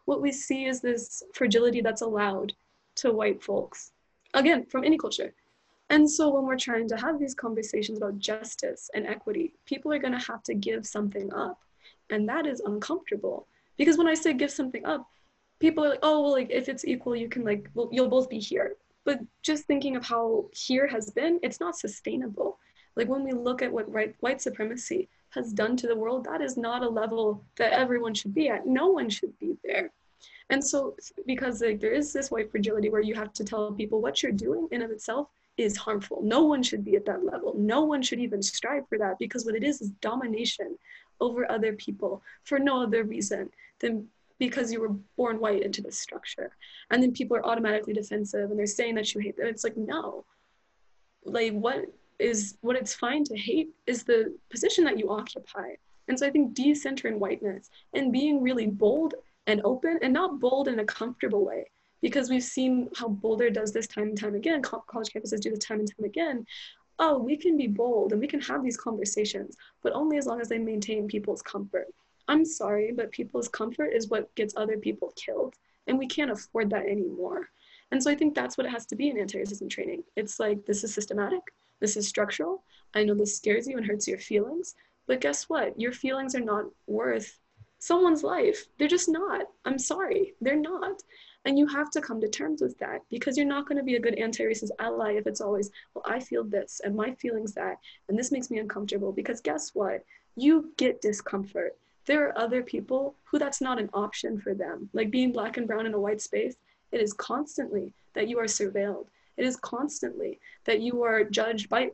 [0.06, 2.54] what we see is this fragility that's allowed
[2.96, 3.92] to white folks,
[4.34, 5.34] again, from any culture.
[5.90, 10.00] And so when we're trying to have these conversations about justice and equity, people are
[10.00, 11.60] going to have to give something up.
[12.10, 13.48] And that is uncomfortable.
[13.78, 15.08] Because when I say give something up,
[15.60, 18.30] people are like, oh, well, like if it's equal, you can like, well, you'll both
[18.30, 18.76] be here.
[19.04, 22.58] But just thinking of how here has been, it's not sustainable.
[22.96, 26.42] Like when we look at what right, white supremacy has done to the world, that
[26.42, 28.68] is not a level that everyone should be at.
[28.68, 29.92] No one should be there.
[30.50, 34.02] And so, because like there is this white fragility where you have to tell people
[34.02, 36.22] what you're doing in of itself is harmful.
[36.24, 37.54] No one should be at that level.
[37.58, 40.78] No one should even strive for that because what it is is domination
[41.22, 43.50] over other people for no other reason
[43.80, 44.08] than
[44.40, 46.52] because you were born white into this structure.
[46.90, 49.48] And then people are automatically defensive and they're saying that you hate them.
[49.48, 50.26] It's like, no.
[51.24, 51.86] Like, what
[52.22, 55.72] is what it's fine to hate is the position that you occupy.
[56.08, 59.16] And so I think decentering whiteness and being really bold
[59.48, 61.70] and open and not bold in a comfortable way,
[62.02, 65.60] because we've seen how Boulder does this time and time again, college campuses do this
[65.60, 66.46] time and time again.
[67.00, 70.40] Oh, we can be bold and we can have these conversations, but only as long
[70.42, 71.88] as they maintain people's comfort.
[72.28, 75.56] I'm sorry, but people's comfort is what gets other people killed,
[75.88, 77.50] and we can't afford that anymore.
[77.92, 80.04] And so I think that's what it has to be in anti-racism training.
[80.16, 81.42] It's like this is systematic,
[81.82, 82.64] this is structural.
[82.94, 84.76] I know this scares you and hurts your feelings,
[85.08, 85.78] but guess what?
[85.78, 87.38] Your feelings are not worth
[87.80, 88.68] someone's life.
[88.78, 89.48] They're just not.
[89.66, 91.04] I'm sorry, they're not.
[91.44, 93.96] And you have to come to terms with that because you're not going to be
[93.96, 97.54] a good anti racist ally if it's always, well, I feel this and my feelings
[97.54, 99.12] that, and this makes me uncomfortable.
[99.12, 100.06] Because guess what?
[100.36, 101.76] You get discomfort.
[102.06, 104.90] There are other people who that's not an option for them.
[104.94, 106.56] Like being black and brown in a white space,
[106.92, 109.08] it is constantly that you are surveilled.
[109.38, 111.92] It is constantly that you are judged by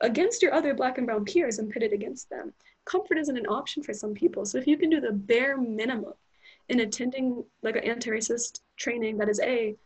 [0.00, 2.52] against your other black and brown peers and pitted against them.
[2.84, 4.44] Comfort isn't an option for some people.
[4.44, 6.14] So if you can do the bare minimum
[6.68, 9.76] in attending like an anti-racist training that is a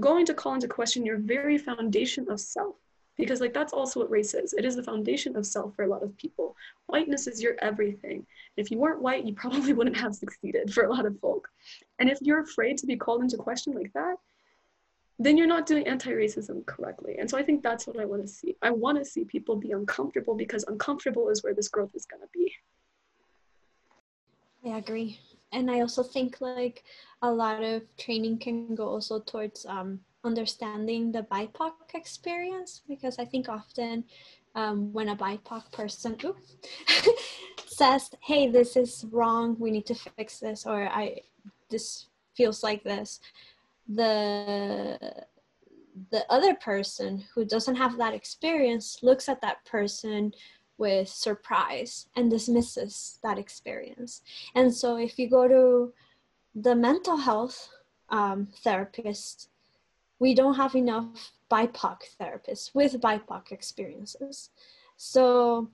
[0.00, 2.74] going to call into question your very foundation of self
[3.16, 5.88] because like that's also what race is it is the foundation of self for a
[5.88, 8.26] lot of people whiteness is your everything
[8.56, 11.48] if you weren't white you probably wouldn't have succeeded for a lot of folk
[12.00, 14.16] and if you're afraid to be called into question like that
[15.18, 17.16] then you're not doing anti-racism correctly.
[17.18, 18.56] And so i think that's what i want to see.
[18.62, 22.22] I want to see people be uncomfortable because uncomfortable is where this growth is going
[22.22, 22.52] to be.
[24.66, 25.20] I agree.
[25.52, 26.84] And i also think like
[27.22, 33.24] a lot of training can go also towards um, understanding the bipoc experience because i
[33.24, 34.04] think often
[34.54, 36.16] um, when a bipoc person
[37.66, 39.56] says hey this is wrong.
[39.58, 41.20] We need to fix this or i
[41.70, 43.20] this feels like this
[43.88, 45.26] the
[46.10, 50.32] the other person who doesn't have that experience looks at that person
[50.76, 54.22] with surprise and dismisses that experience.
[54.54, 55.92] And so, if you go to
[56.54, 57.68] the mental health
[58.08, 59.50] um, therapist,
[60.18, 64.50] we don't have enough BIPOC therapists with BIPOC experiences.
[64.96, 65.70] So,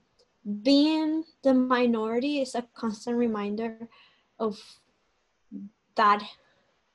[0.62, 3.88] being the minority is a constant reminder
[4.38, 4.58] of
[5.96, 6.22] that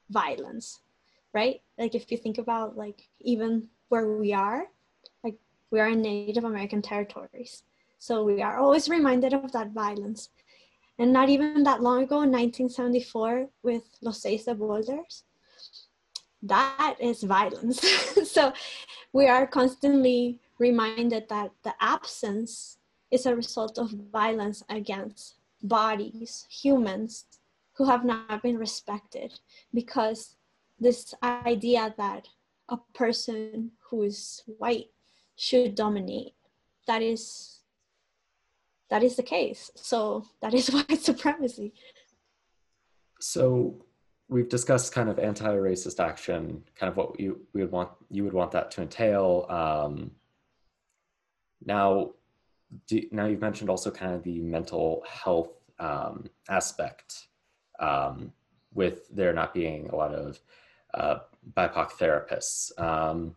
[0.10, 0.80] violence
[1.36, 1.62] right?
[1.78, 4.68] Like if you think about like even where we are,
[5.24, 5.36] like
[5.70, 7.64] we are in Native American territories.
[8.00, 10.30] So we are always reminded of that violence.
[10.98, 15.26] And not even that long ago in 1974 with Los Seis de Boulders,
[16.42, 17.82] that is violence.
[18.32, 18.54] so
[19.12, 22.78] we are constantly reminded that the absence
[23.12, 27.26] is a result of violence against bodies, humans
[27.74, 29.40] who have not been respected
[29.74, 30.35] because
[30.80, 32.28] this idea that
[32.70, 34.88] a person who is white
[35.36, 36.34] should dominate.
[36.88, 37.60] That is
[38.90, 39.72] that is the case.
[39.76, 41.74] So that is white supremacy.
[43.20, 43.82] So
[44.28, 48.34] we've discussed kind of anti-racist action kind of what you we would want you would
[48.34, 49.46] want that to entail.
[49.50, 50.12] Um,
[51.66, 52.12] now
[52.88, 57.28] do, now you've mentioned also kind of the mental health um, aspect
[57.80, 58.32] um,
[58.74, 60.40] with there not being a lot of
[60.96, 61.20] uh,
[61.56, 62.78] BIPOC therapists.
[62.82, 63.36] Um,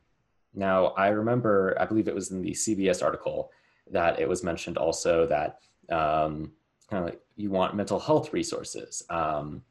[0.55, 3.51] now, I remember, I believe it was in the CBS article
[3.91, 6.53] that it was mentioned also that um,
[6.91, 9.03] kind of like you want mental health resources.
[9.11, 9.63] Um,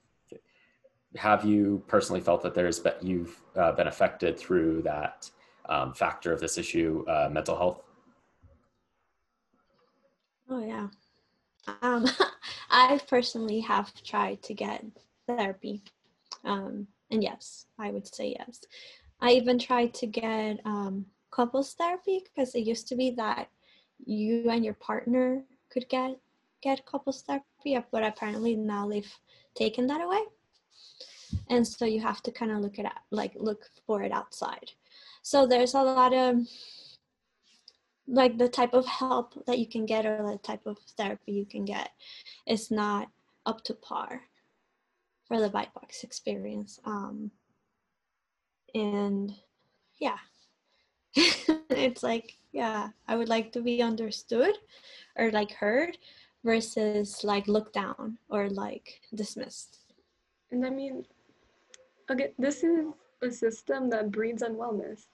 [1.15, 5.29] have you personally felt that there's been, you've uh, been affected through that
[5.67, 7.81] um, factor of this issue, uh, mental health?
[10.49, 10.87] Oh yeah,
[11.81, 12.05] um,
[12.69, 14.85] I personally have tried to get
[15.27, 15.83] therapy.
[16.45, 18.61] Um, and yes, I would say yes.
[19.21, 23.49] I even tried to get um, couples therapy because it used to be that
[24.05, 26.17] you and your partner could get
[26.61, 29.13] get couples therapy, but apparently now they've
[29.55, 30.21] taken that away.
[31.49, 34.71] And so you have to kind of look it at like look for it outside.
[35.21, 36.47] So there's a lot of
[38.07, 41.45] like the type of help that you can get or the type of therapy you
[41.45, 41.89] can get
[42.47, 43.09] is not
[43.45, 44.21] up to par
[45.27, 46.79] for the BIPOC experience.
[46.85, 47.31] Um,
[48.73, 49.33] and
[49.99, 50.17] yeah,
[51.15, 54.55] it's like, yeah, I would like to be understood
[55.17, 55.97] or like heard
[56.43, 59.79] versus like looked down or like dismissed.
[60.51, 61.05] And I mean,
[62.09, 62.85] again, this is
[63.21, 65.07] a system that breeds unwellness.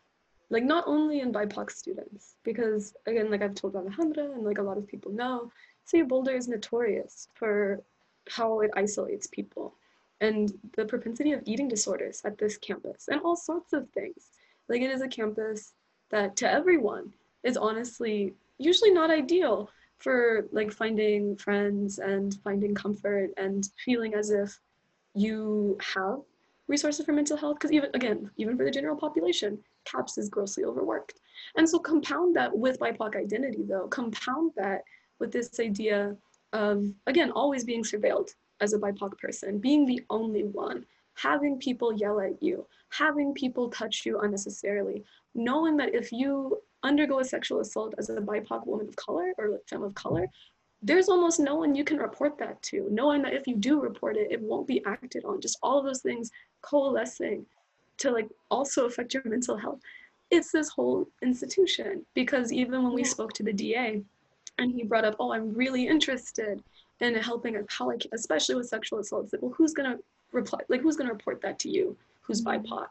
[0.49, 4.63] Like not only in BIPOC students, because again, like I've told Alejandra and like a
[4.63, 5.51] lot of people know,
[5.89, 7.81] CU Boulder is notorious for
[8.29, 9.75] how it isolates people
[10.23, 14.29] and the propensity of eating disorders at this campus and all sorts of things.
[14.69, 15.73] Like it is a campus
[16.11, 23.31] that to everyone is honestly usually not ideal for like finding friends and finding comfort
[23.37, 24.57] and feeling as if
[25.13, 26.19] you have
[26.67, 30.63] resources for mental health because even again even for the general population caps is grossly
[30.63, 31.19] overworked
[31.57, 34.81] and so compound that with bipoc identity though compound that
[35.19, 36.15] with this idea
[36.53, 38.29] of again always being surveilled
[38.61, 40.85] as a bipoc person being the only one
[41.15, 45.03] having people yell at you having people touch you unnecessarily
[45.35, 49.59] knowing that if you undergo a sexual assault as a bipoc woman of color or
[49.67, 50.27] femme of color
[50.83, 54.17] there's almost no one you can report that to, knowing that if you do report
[54.17, 55.39] it, it won't be acted on.
[55.39, 56.29] Just all of those things
[56.61, 57.45] coalescing
[57.99, 59.79] to like also affect your mental health.
[60.29, 64.01] It's this whole institution because even when we spoke to the DA
[64.57, 66.61] and he brought up, oh, I'm really interested
[67.03, 69.97] in helping how I, especially with sexual assaults, like, well, who's gonna
[70.31, 70.59] reply?
[70.69, 71.97] Like, who's gonna report that to you?
[72.21, 72.65] Who's mm-hmm.
[72.65, 72.87] BIPOC?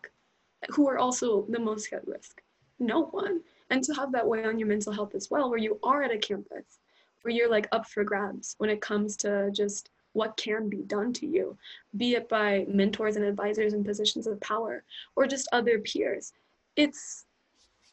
[0.71, 2.43] Who are also the most at risk?
[2.79, 3.41] No one.
[3.71, 6.13] And to have that weigh on your mental health as well, where you are at
[6.13, 6.79] a campus
[7.23, 11.13] where you're like up for grabs when it comes to just what can be done
[11.15, 11.57] to you,
[11.97, 14.85] be it by mentors and advisors in positions of power
[15.17, 16.33] or just other peers.
[16.77, 17.25] It's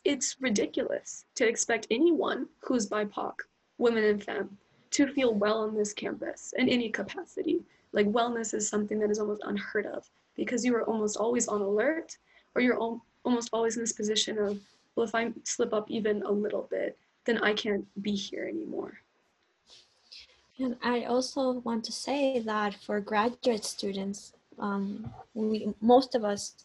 [0.06, 3.34] it's ridiculous to expect anyone who's BIPOC,
[3.78, 4.58] women and femme,
[4.92, 7.62] to feel well on this campus in any capacity.
[7.92, 11.62] Like wellness is something that is almost unheard of because you are almost always on
[11.62, 12.18] alert
[12.56, 14.60] or you're al- almost always in this position of,
[14.96, 19.00] well, if I slip up even a little bit, then I can't be here anymore.
[20.60, 26.56] And I also want to say that for graduate students, um, we most of us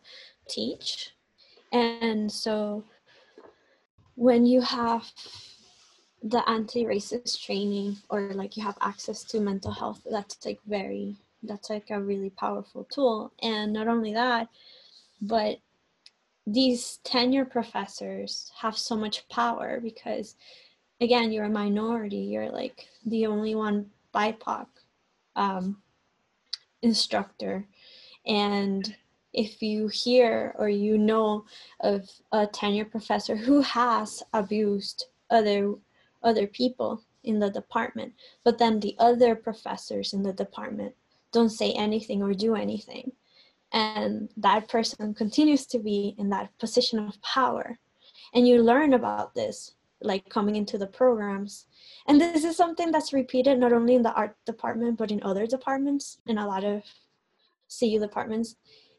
[0.48, 1.14] teach,
[1.72, 2.82] and so
[4.16, 5.04] when you have
[6.24, 11.68] the anti-racist training or like you have access to mental health, that's like very that's
[11.68, 13.30] like a really powerful tool.
[13.42, 14.48] And not only that,
[15.20, 15.58] but
[16.46, 20.36] these tenure professors have so much power because
[21.00, 24.66] again you're a minority you're like the only one bipoc
[25.36, 25.78] um,
[26.82, 27.66] instructor
[28.26, 28.94] and
[29.32, 31.44] if you hear or you know
[31.80, 35.74] of a tenure professor who has abused other
[36.24, 40.94] other people in the department but then the other professors in the department
[41.34, 43.12] don't say anything or do anything.
[43.72, 47.76] And that person continues to be in that position of power.
[48.32, 51.66] And you learn about this like coming into the programs.
[52.06, 55.46] And this is something that's repeated not only in the art department but in other
[55.46, 56.82] departments in a lot of
[57.68, 58.54] cu departments.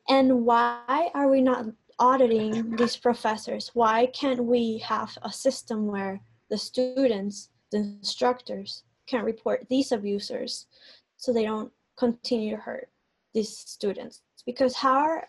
[0.10, 1.66] And why are we not
[2.00, 3.72] auditing these professors?
[3.74, 10.68] Why can't we have a system where the students the instructors can report these abusers
[11.18, 12.90] so they don't continue to hurt
[13.34, 15.28] these students because how are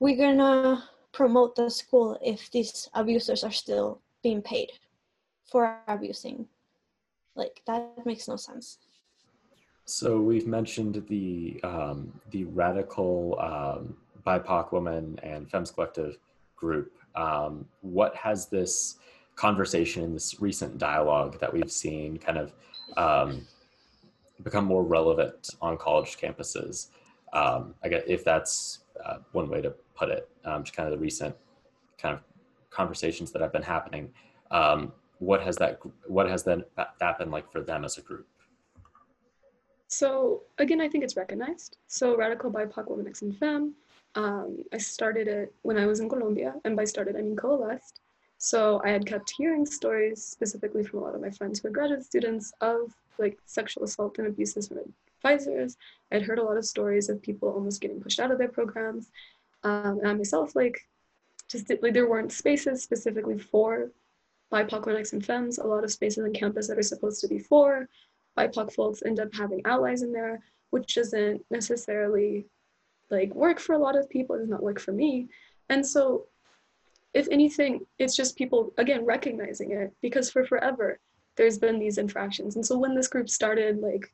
[0.00, 0.82] we gonna
[1.16, 4.70] promote the school if these abusers are still being paid
[5.50, 6.46] for abusing.
[7.34, 8.78] Like that makes no sense.
[9.86, 16.18] So we've mentioned the um, the radical um, BIPOC woman and Femmes Collective
[16.54, 16.92] group.
[17.14, 18.96] Um, what has this
[19.36, 22.52] conversation, this recent dialogue that we've seen, kind of
[22.96, 23.46] um,
[24.42, 26.88] become more relevant on college campuses?
[27.32, 30.98] Um, I guess if that's uh, one way to put it, um, just kind of
[30.98, 31.34] the recent
[31.98, 32.22] kind of
[32.70, 34.10] conversations that have been happening.
[34.50, 36.68] Um, what has that what has that
[37.00, 38.26] that been like for them as a group?
[39.88, 41.78] So again, I think it's recognized.
[41.86, 43.74] So Radical BIPOC Women X and Femme,
[44.14, 48.00] um, I started it when I was in Colombia, and by started I mean coalesced.
[48.38, 51.72] So I had kept hearing stories specifically from a lot of my friends who are
[51.72, 54.78] graduate students of like sexual assault and abuses from
[55.24, 55.76] advisors.
[56.12, 59.10] I'd heard a lot of stories of people almost getting pushed out of their programs.
[59.64, 60.78] Um, and I myself, like,
[61.48, 63.90] just like there weren't spaces specifically for
[64.52, 67.38] BIPOC women and femmes, a lot of spaces on campus that are supposed to be
[67.38, 67.88] for
[68.36, 72.46] BIPOC folks end up having allies in there, which doesn't necessarily
[73.10, 74.36] like work for a lot of people.
[74.36, 75.28] It does not work for me.
[75.68, 76.26] And so
[77.16, 81.00] if anything, it's just people again recognizing it because for forever
[81.36, 82.56] there's been these infractions.
[82.56, 84.12] And so when this group started, like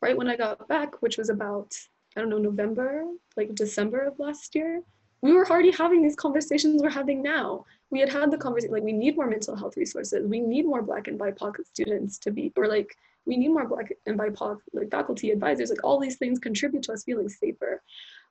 [0.00, 1.74] right when I got back, which was about,
[2.16, 3.04] I don't know, November,
[3.36, 4.82] like December of last year,
[5.20, 7.64] we were already having these conversations we're having now.
[7.90, 10.24] We had had the conversation like we need more mental health resources.
[10.26, 12.96] We need more black and bipoc students to be or like
[13.26, 15.70] we need more black and bipoc like faculty advisors.
[15.70, 17.82] Like all these things contribute to us feeling safer.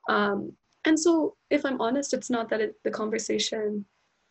[0.08, 0.54] Um,
[0.86, 3.86] and so if i'm honest it's not that it, the conversation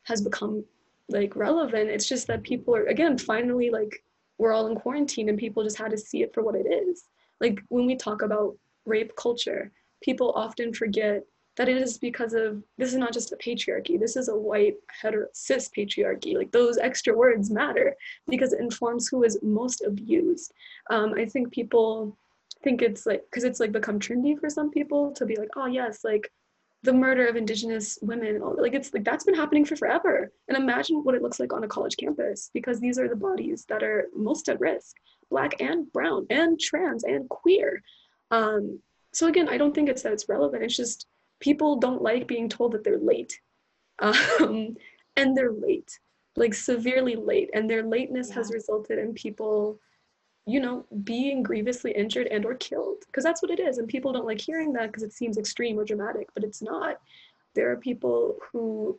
[0.05, 0.64] has become
[1.09, 1.90] like relevant.
[1.90, 4.03] It's just that people are again finally like
[4.38, 7.05] we're all in quarantine and people just had to see it for what it is.
[7.40, 9.70] Like when we talk about rape culture
[10.03, 11.22] people often forget
[11.57, 14.00] that it is because of this is not just a patriarchy.
[14.00, 16.34] This is a white hetero cis patriarchy.
[16.34, 17.94] Like those extra words matter
[18.28, 20.53] because it informs who is most abused.
[20.90, 22.16] Um, i think people
[22.62, 25.66] think it's like because it's like become trendy for some people to be like oh
[25.66, 26.30] yes like
[26.85, 30.33] the murder of indigenous women like it's like that's been happening for forever.
[30.49, 33.64] And imagine what it looks like on a college campus because these are the bodies
[33.68, 34.97] that are most at risk
[35.30, 37.83] black and brown and trans and queer.
[38.30, 38.80] Um,
[39.14, 40.64] so again i don't think it's that it's relevant.
[40.64, 41.07] It's just
[41.41, 43.39] people don't like being told that they're late.
[44.41, 44.74] Um,
[45.16, 45.99] and they're late
[46.37, 47.51] like severely late.
[47.55, 48.37] And their lateness yeah.
[48.37, 49.78] has resulted in people
[50.47, 54.12] you know being grievously injured and or killed because that's what it is and people
[54.12, 57.01] don't like hearing that because it seems extreme or dramatic but it's not.
[57.55, 58.99] There are people who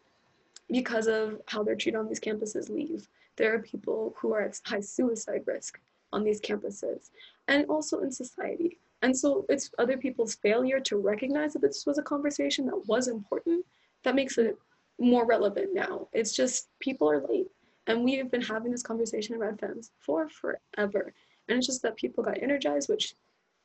[0.70, 3.08] because of how they're treated on these campuses leave.
[3.36, 5.80] There are people who are at high suicide risk
[6.14, 7.10] on these campuses
[7.48, 8.78] and also in society.
[9.02, 13.08] And so it's other people's failure to recognize that this was a conversation that was
[13.08, 13.66] important
[14.04, 14.58] that makes it
[15.00, 16.08] more relevant now.
[16.14, 17.48] It's just people are late
[17.88, 21.14] and we have been having this conversation red femmes for forever
[21.48, 23.16] and it's just that people got energized which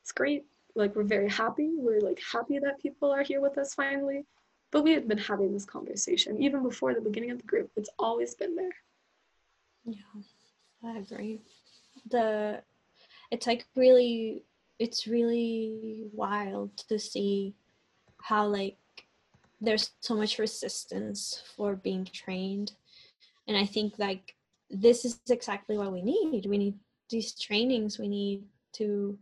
[0.05, 0.45] is great.
[0.75, 1.71] Like we're very happy.
[1.75, 4.25] We're like happy that people are here with us finally.
[4.71, 7.71] But we had been having this conversation even before the beginning of the group.
[7.75, 8.75] It's always been there.
[9.85, 10.21] Yeah
[10.85, 11.39] i agree.
[12.09, 12.61] The
[13.31, 14.43] it's like really
[14.79, 17.53] it's really wild to see
[18.21, 18.77] how like
[19.61, 22.73] there's so much resistance for being trained.
[23.47, 24.35] And i think like
[24.69, 26.45] this is exactly what we need.
[26.45, 26.75] We need
[27.09, 28.43] these trainings we need
[28.73, 29.17] to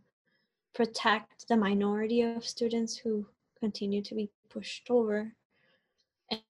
[0.74, 3.26] protect the minority of students who
[3.58, 5.32] continue to be pushed over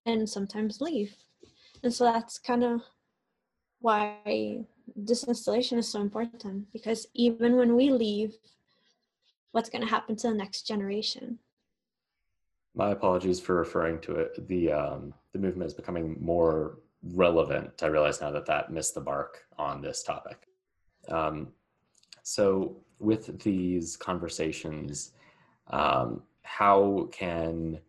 [0.06, 1.14] and sometimes leave.
[1.82, 2.82] And so that's kind of
[3.80, 4.64] why
[4.96, 8.34] this installation is so important because even when we leave
[9.52, 11.38] what's going to happen to the next generation?
[12.74, 14.46] My apologies for referring to it.
[14.48, 16.78] The um, the movement is becoming more
[17.14, 20.47] relevant i realize now that that missed the mark on this topic
[21.10, 21.48] um,
[22.22, 25.12] so, with these conversations,
[25.68, 27.80] um, how can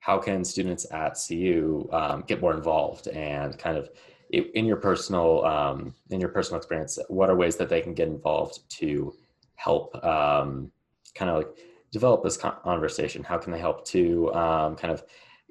[0.00, 3.88] how can students at CU um, get more involved and kind of
[4.30, 8.08] in your personal um, in your personal experience, what are ways that they can get
[8.08, 9.14] involved to
[9.54, 10.70] help um,
[11.14, 11.48] kind of like
[11.90, 13.22] develop this conversation?
[13.22, 15.04] How can they help to um, kind of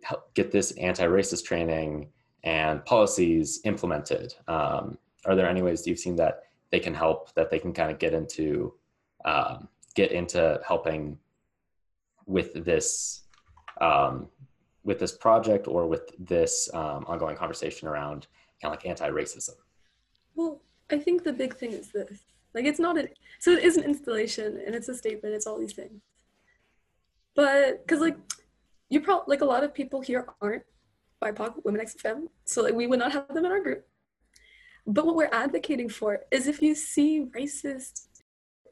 [0.04, 2.10] help get this anti-racist training
[2.44, 4.34] and policies implemented?
[4.48, 6.44] Um, are there any ways you've seen that
[6.74, 8.74] they can help that they can kind of get into
[9.26, 11.20] um, get into helping
[12.26, 13.22] with this
[13.80, 14.28] um,
[14.84, 18.26] with this project or with this um, ongoing conversation around
[18.60, 19.58] kind of like anti-racism.
[20.36, 22.18] Well i think the big thing is this.
[22.56, 23.08] Like it's not a
[23.38, 26.02] so it is an installation and it's a statement it's all these things.
[27.36, 28.18] But because like
[28.90, 30.64] you probably like a lot of people here aren't
[31.22, 33.86] bipoc women femme so like we would not have them in our group
[34.86, 38.08] but what we're advocating for is if you see racist,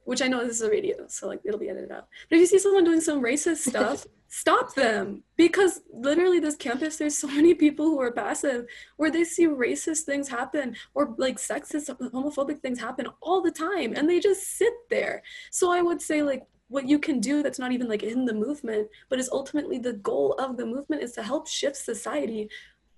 [0.04, 2.08] which I know this is a radio, so like it'll be edited out.
[2.30, 5.24] But if you see someone doing some racist stuff, stop them.
[5.38, 8.66] Because literally this campus, there's so many people who are passive
[8.98, 13.94] where they see racist things happen or like sexist, homophobic things happen all the time
[13.96, 15.22] and they just sit there.
[15.52, 18.34] So I would say like what you can do that's not even like in the
[18.34, 22.50] movement, but is ultimately the goal of the movement is to help shift society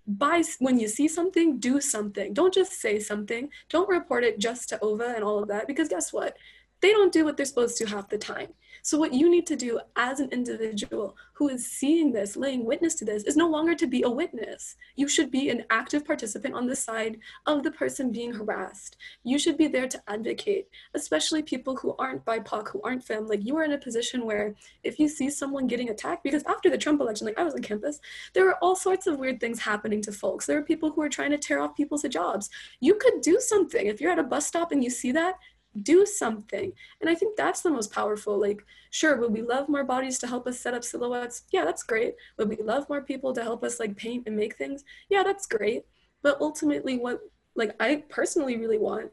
[0.06, 2.34] by when you see something do something.
[2.34, 3.50] Don't just say something.
[3.70, 6.38] Don't report it just to OVA and all of that because guess what?
[6.82, 8.50] They don't do what they're supposed to half the time
[8.86, 12.96] so, what you need to do as an individual who is seeing this, laying witness
[12.96, 14.76] to this, is no longer to be a witness.
[14.98, 18.98] You should be an active participant on the side of the person being harassed.
[19.24, 23.26] You should be there to advocate, especially people who aren't BIPOC, who aren't femme.
[23.26, 24.54] Like, you are in a position where
[24.84, 27.62] if you see someone getting attacked, because after the Trump election, like I was on
[27.62, 28.02] campus,
[28.34, 30.46] there were all sorts of weird things happening to folks.
[30.46, 32.50] There are people who are trying to tear off people's hijabs.
[32.82, 33.88] You could do something.
[33.88, 35.36] If you're at a bus stop and you see that,
[35.82, 36.72] do something.
[37.02, 40.28] And i think that's the most powerful like sure would we love more bodies to
[40.28, 41.44] help us set up silhouettes?
[41.52, 42.16] Yeah that's great.
[42.38, 44.84] Would we love more people to help us like paint and make things?
[45.10, 45.86] Yeah that's great.
[46.22, 47.20] But ultimately what
[47.56, 49.12] like i personally really want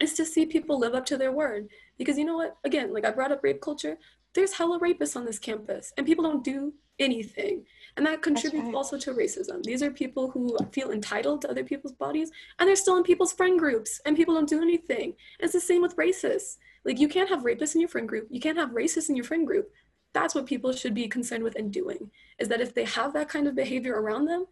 [0.00, 1.68] is to see people live up to their word.
[1.96, 2.56] Because you know what?
[2.64, 3.98] Again like i brought up rape culture.
[4.34, 7.64] There's hella rapists on this campus and people don't do anything
[7.96, 8.74] and that contributes right.
[8.74, 9.62] also to racism.
[9.62, 13.32] These are people who feel entitled to other people's bodies and they're still in people's
[13.32, 15.14] friend groups and people don't do anything.
[15.38, 16.56] And it's the same with racists.
[16.84, 18.26] Like you can't have rapists in your friend group.
[18.30, 19.70] You can't have racists in your friend group.
[20.12, 23.28] That's what people should be concerned with and doing is that if they have that
[23.28, 24.46] kind of behavior around them,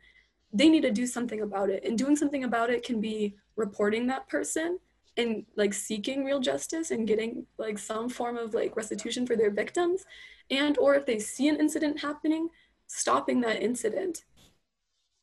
[0.52, 1.84] they need to do something about it.
[1.84, 4.78] And doing something about it can be reporting that person
[5.16, 9.50] and like seeking real justice and getting like some form of like restitution for their
[9.50, 10.04] victims
[10.50, 12.48] and or if they see an incident happening
[12.92, 14.24] stopping that incident?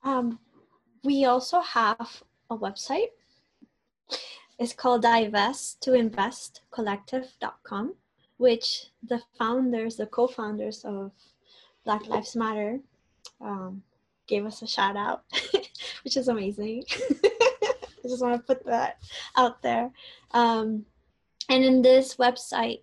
[0.04, 0.40] Um,
[1.04, 3.10] we also have a website.
[4.58, 7.96] It's called divest to invest collective.com,
[8.38, 11.12] which the founders, the co-founders of
[11.86, 12.80] Black Lives Matter
[13.40, 13.84] um,
[14.28, 15.24] gave us a shout out,
[16.04, 16.84] which is amazing.
[16.92, 18.98] I just want to put that
[19.38, 19.92] out there.
[20.32, 20.86] Um,
[21.50, 22.82] and in this website,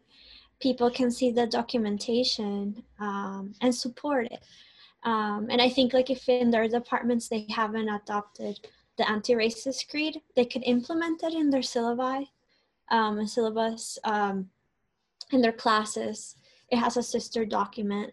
[0.61, 4.43] people can see the documentation um, and support it.
[5.07, 8.59] Um, and I think like if in their departments they haven't adopted
[8.99, 12.27] the anti-racist creed, they could implement it in their syllabi,
[12.91, 14.51] um, syllabus, um,
[15.31, 16.35] in their classes.
[16.71, 18.13] It has a sister document.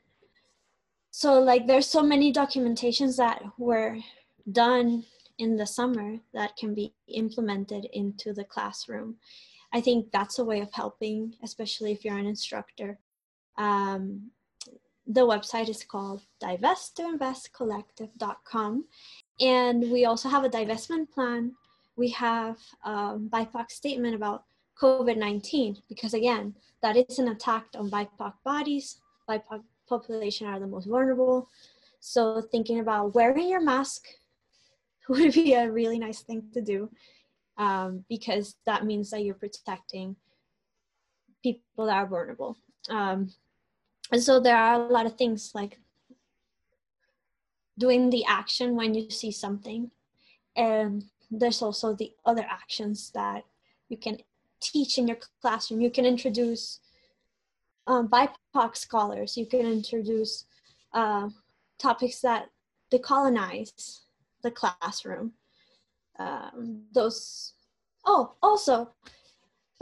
[1.10, 3.98] So like there's so many documentations that were
[4.52, 5.04] done
[5.40, 9.16] in the summer that can be implemented into the classroom.
[9.74, 13.00] I think that's a way of helping, especially if you're an instructor.
[13.58, 14.30] Um,
[15.08, 18.86] the website is called divesttoinvestcollective.com.
[19.42, 21.54] And we also have a divestment plan.
[21.96, 24.44] We have a BIPOC statement about
[24.82, 28.98] COVID 19, because again, that is an attack on BIPOC bodies.
[29.30, 31.48] BIPOC population are the most vulnerable.
[32.00, 34.08] So, thinking about wearing your mask
[35.10, 36.90] would be a really nice thing to do
[37.58, 40.16] um, because that means that you're protecting
[41.42, 42.58] people that are vulnerable.
[42.90, 43.32] Um,
[44.12, 45.80] and so there are a lot of things like
[47.78, 49.90] doing the action when you see something.
[50.56, 53.44] And there's also the other actions that
[53.90, 54.18] you can
[54.62, 55.82] teach in your classroom.
[55.82, 56.80] You can introduce
[57.88, 59.36] um, BIPOC scholars.
[59.36, 60.46] You can introduce
[60.94, 61.30] uh,
[61.80, 62.50] topics that
[62.92, 64.02] decolonize
[64.44, 65.34] the classroom
[66.20, 67.54] um, those
[68.06, 68.90] oh also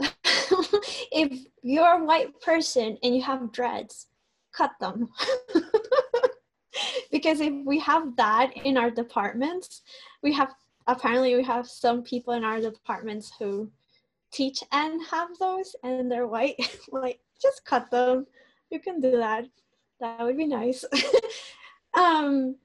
[0.00, 4.06] if you're a white person and you have dreads
[4.52, 5.08] cut them.
[7.10, 9.82] Because if we have that in our departments
[10.22, 10.54] we have
[10.86, 13.70] apparently we have some people in our departments who
[14.32, 16.56] teach and have those and they're white.
[16.90, 18.26] Like just cut them.
[18.70, 19.44] You can do that.
[20.00, 20.84] That would be nice.
[21.94, 22.56] Um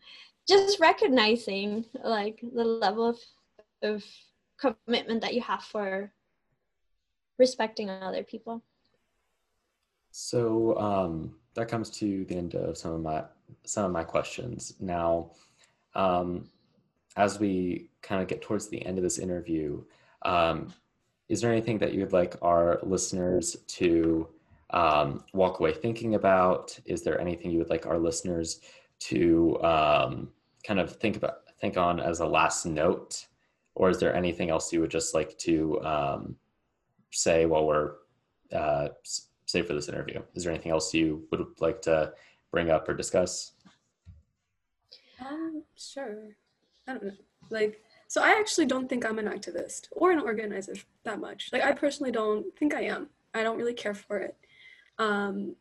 [0.47, 3.19] just recognizing like the level of
[3.81, 4.05] of
[4.57, 6.13] commitment that you have for
[7.37, 8.63] respecting other people.
[10.11, 13.23] So um, that comes to the end of some of my
[13.65, 14.75] some of my questions.
[14.79, 15.31] Now,
[15.95, 16.49] um,
[17.15, 19.83] as we kind of get towards the end of this interview,
[20.21, 20.71] um,
[21.29, 24.27] is there anything that you'd like our listeners to
[24.69, 26.77] um, walk away thinking about?
[26.85, 28.61] Is there anything you would like our listeners
[28.99, 30.29] to um,
[30.63, 33.25] kind of think about, think on as a last note
[33.73, 36.35] or is there anything else you would just like to um,
[37.11, 37.93] say while we're
[38.51, 38.89] uh,
[39.47, 40.21] say for this interview?
[40.35, 42.13] Is there anything else you would like to
[42.51, 43.53] bring up or discuss?
[45.19, 46.35] Um, sure.
[46.87, 47.11] I don't know.
[47.49, 51.49] Like, so I actually don't think I'm an activist or an organizer that much.
[51.51, 53.09] Like, I personally don't think I am.
[53.33, 54.35] I don't really care for it.
[54.99, 55.55] Um,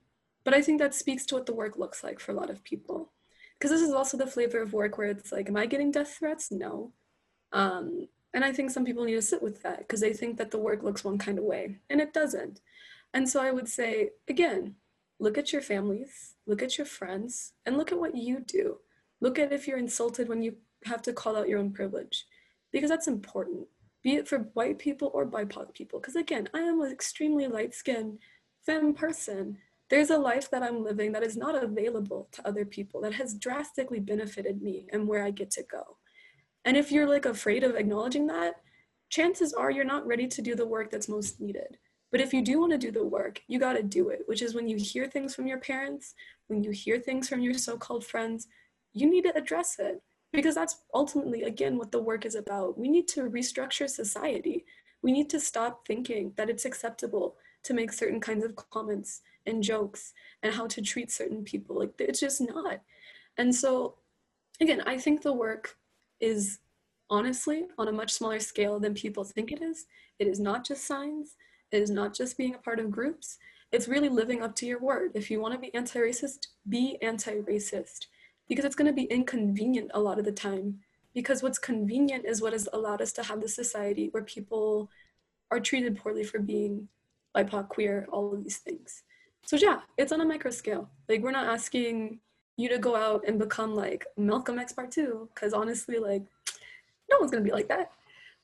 [0.45, 2.63] but I think that speaks to what the work looks like for a lot of
[2.63, 3.13] people.
[3.59, 6.17] Because this is also the flavor of work where it's like, am I getting death
[6.19, 6.51] threats?
[6.51, 6.93] No.
[7.53, 10.51] Um, and I think some people need to sit with that because they think that
[10.51, 12.61] the work looks one kind of way, and it doesn't.
[13.17, 14.75] And so I would say, again,
[15.19, 18.77] look at your families, look at your friends, and look at what you do.
[19.23, 22.27] Look at if you're insulted when you have to call out your own privilege,
[22.73, 23.69] because that's important,
[24.03, 25.99] be it for white people or BIPOC people.
[25.99, 28.19] Because again, I am an extremely light skinned
[28.67, 29.57] femme person.
[29.89, 33.33] There's a life that I'm living that is not available to other people that has
[33.33, 35.97] drastically benefited me and where I get to go.
[36.67, 38.57] And if you're like afraid of acknowledging that,
[39.09, 41.79] chances are you're not ready to do the work that's most needed.
[42.17, 44.41] But if you do want to do the work, you got to do it, which
[44.41, 46.15] is when you hear things from your parents,
[46.47, 48.49] when you hear things from your so called friends,
[48.95, 50.01] you need to address it
[50.33, 52.79] because that's ultimately, again, what the work is about.
[52.79, 54.65] We need to restructure society.
[55.03, 59.63] We need to stop thinking that it's acceptable to make certain kinds of comments and
[59.63, 61.81] jokes and how to treat certain people.
[61.81, 62.81] Like, it's just not.
[63.37, 63.97] And so,
[64.59, 65.77] again, I think the work
[66.19, 66.61] is
[67.11, 69.85] honestly on a much smaller scale than people think it is.
[70.19, 71.46] It is not just signs, it
[71.83, 73.39] is not just being a part of groups.
[73.73, 75.13] It's really living up to your word.
[75.15, 78.07] If you want to be anti racist, be anti racist
[78.49, 80.81] because it's going to be inconvenient a lot of the time.
[81.15, 84.91] Because what's convenient is what has allowed us to have the society where people
[85.51, 86.89] are treated poorly for being
[87.35, 89.03] BIPOC, queer, all of these things.
[89.45, 90.89] So, yeah, it's on a micro scale.
[91.09, 92.21] Like, we're not asking
[92.57, 96.23] you to go out and become like Malcolm X Part 2, because honestly, like,
[97.11, 97.93] no one's gonna be like that.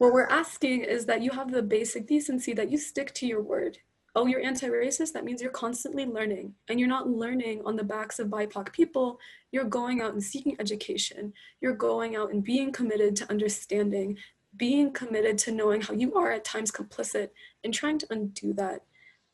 [0.03, 3.40] What we're asking is that you have the basic decency that you stick to your
[3.40, 3.78] word.
[4.16, 5.12] Oh, you're anti racist?
[5.12, 6.55] That means you're constantly learning.
[6.68, 9.20] And you're not learning on the backs of BIPOC people.
[9.53, 11.32] You're going out and seeking education.
[11.61, 14.18] You're going out and being committed to understanding,
[14.57, 17.28] being committed to knowing how you are at times complicit
[17.62, 18.80] and trying to undo that.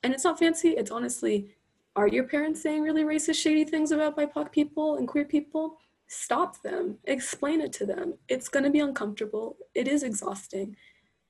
[0.03, 1.49] And it's not fancy, it's honestly
[1.97, 5.79] are your parents saying really racist, shady things about BIPOC people and queer people?
[6.09, 8.15] Stop them, explain it to them.
[8.29, 9.57] It's going to be uncomfortable.
[9.75, 10.77] It is exhausting.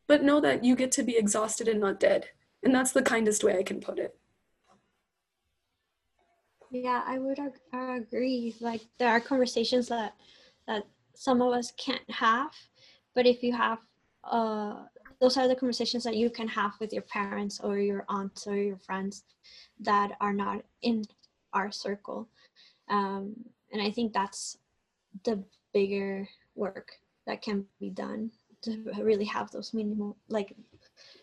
[0.07, 2.27] But know that you get to be exhausted and not dead.
[2.63, 4.17] And that's the kindest way I can put it.
[6.71, 8.55] Yeah, I would ag- agree.
[8.61, 10.15] Like there are conversations that
[10.67, 12.53] that some of us can't have,
[13.15, 13.79] but if you have
[14.25, 14.85] uh
[15.21, 18.57] those are the conversations that you can have with your parents or your aunts or
[18.57, 19.25] your friends
[19.81, 21.05] that are not in
[21.53, 22.29] our circle.
[22.89, 23.35] Um,
[23.73, 24.59] and I think that's
[25.25, 25.43] the
[25.73, 26.93] bigger work
[27.27, 28.31] that can be done
[28.63, 30.55] to really have those minimal like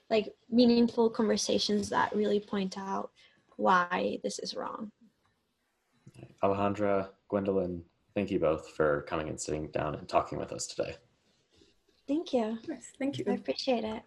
[0.10, 3.12] like meaningful conversations that really point out
[3.58, 4.92] why this is wrong.
[6.44, 7.82] Alejandra, Gwendalynn,
[8.14, 10.96] thank you both for coming and sitting down and talking with us today.
[12.08, 12.58] Thank you.
[12.68, 13.26] Yes, thank you.
[13.28, 14.04] I appreciate it.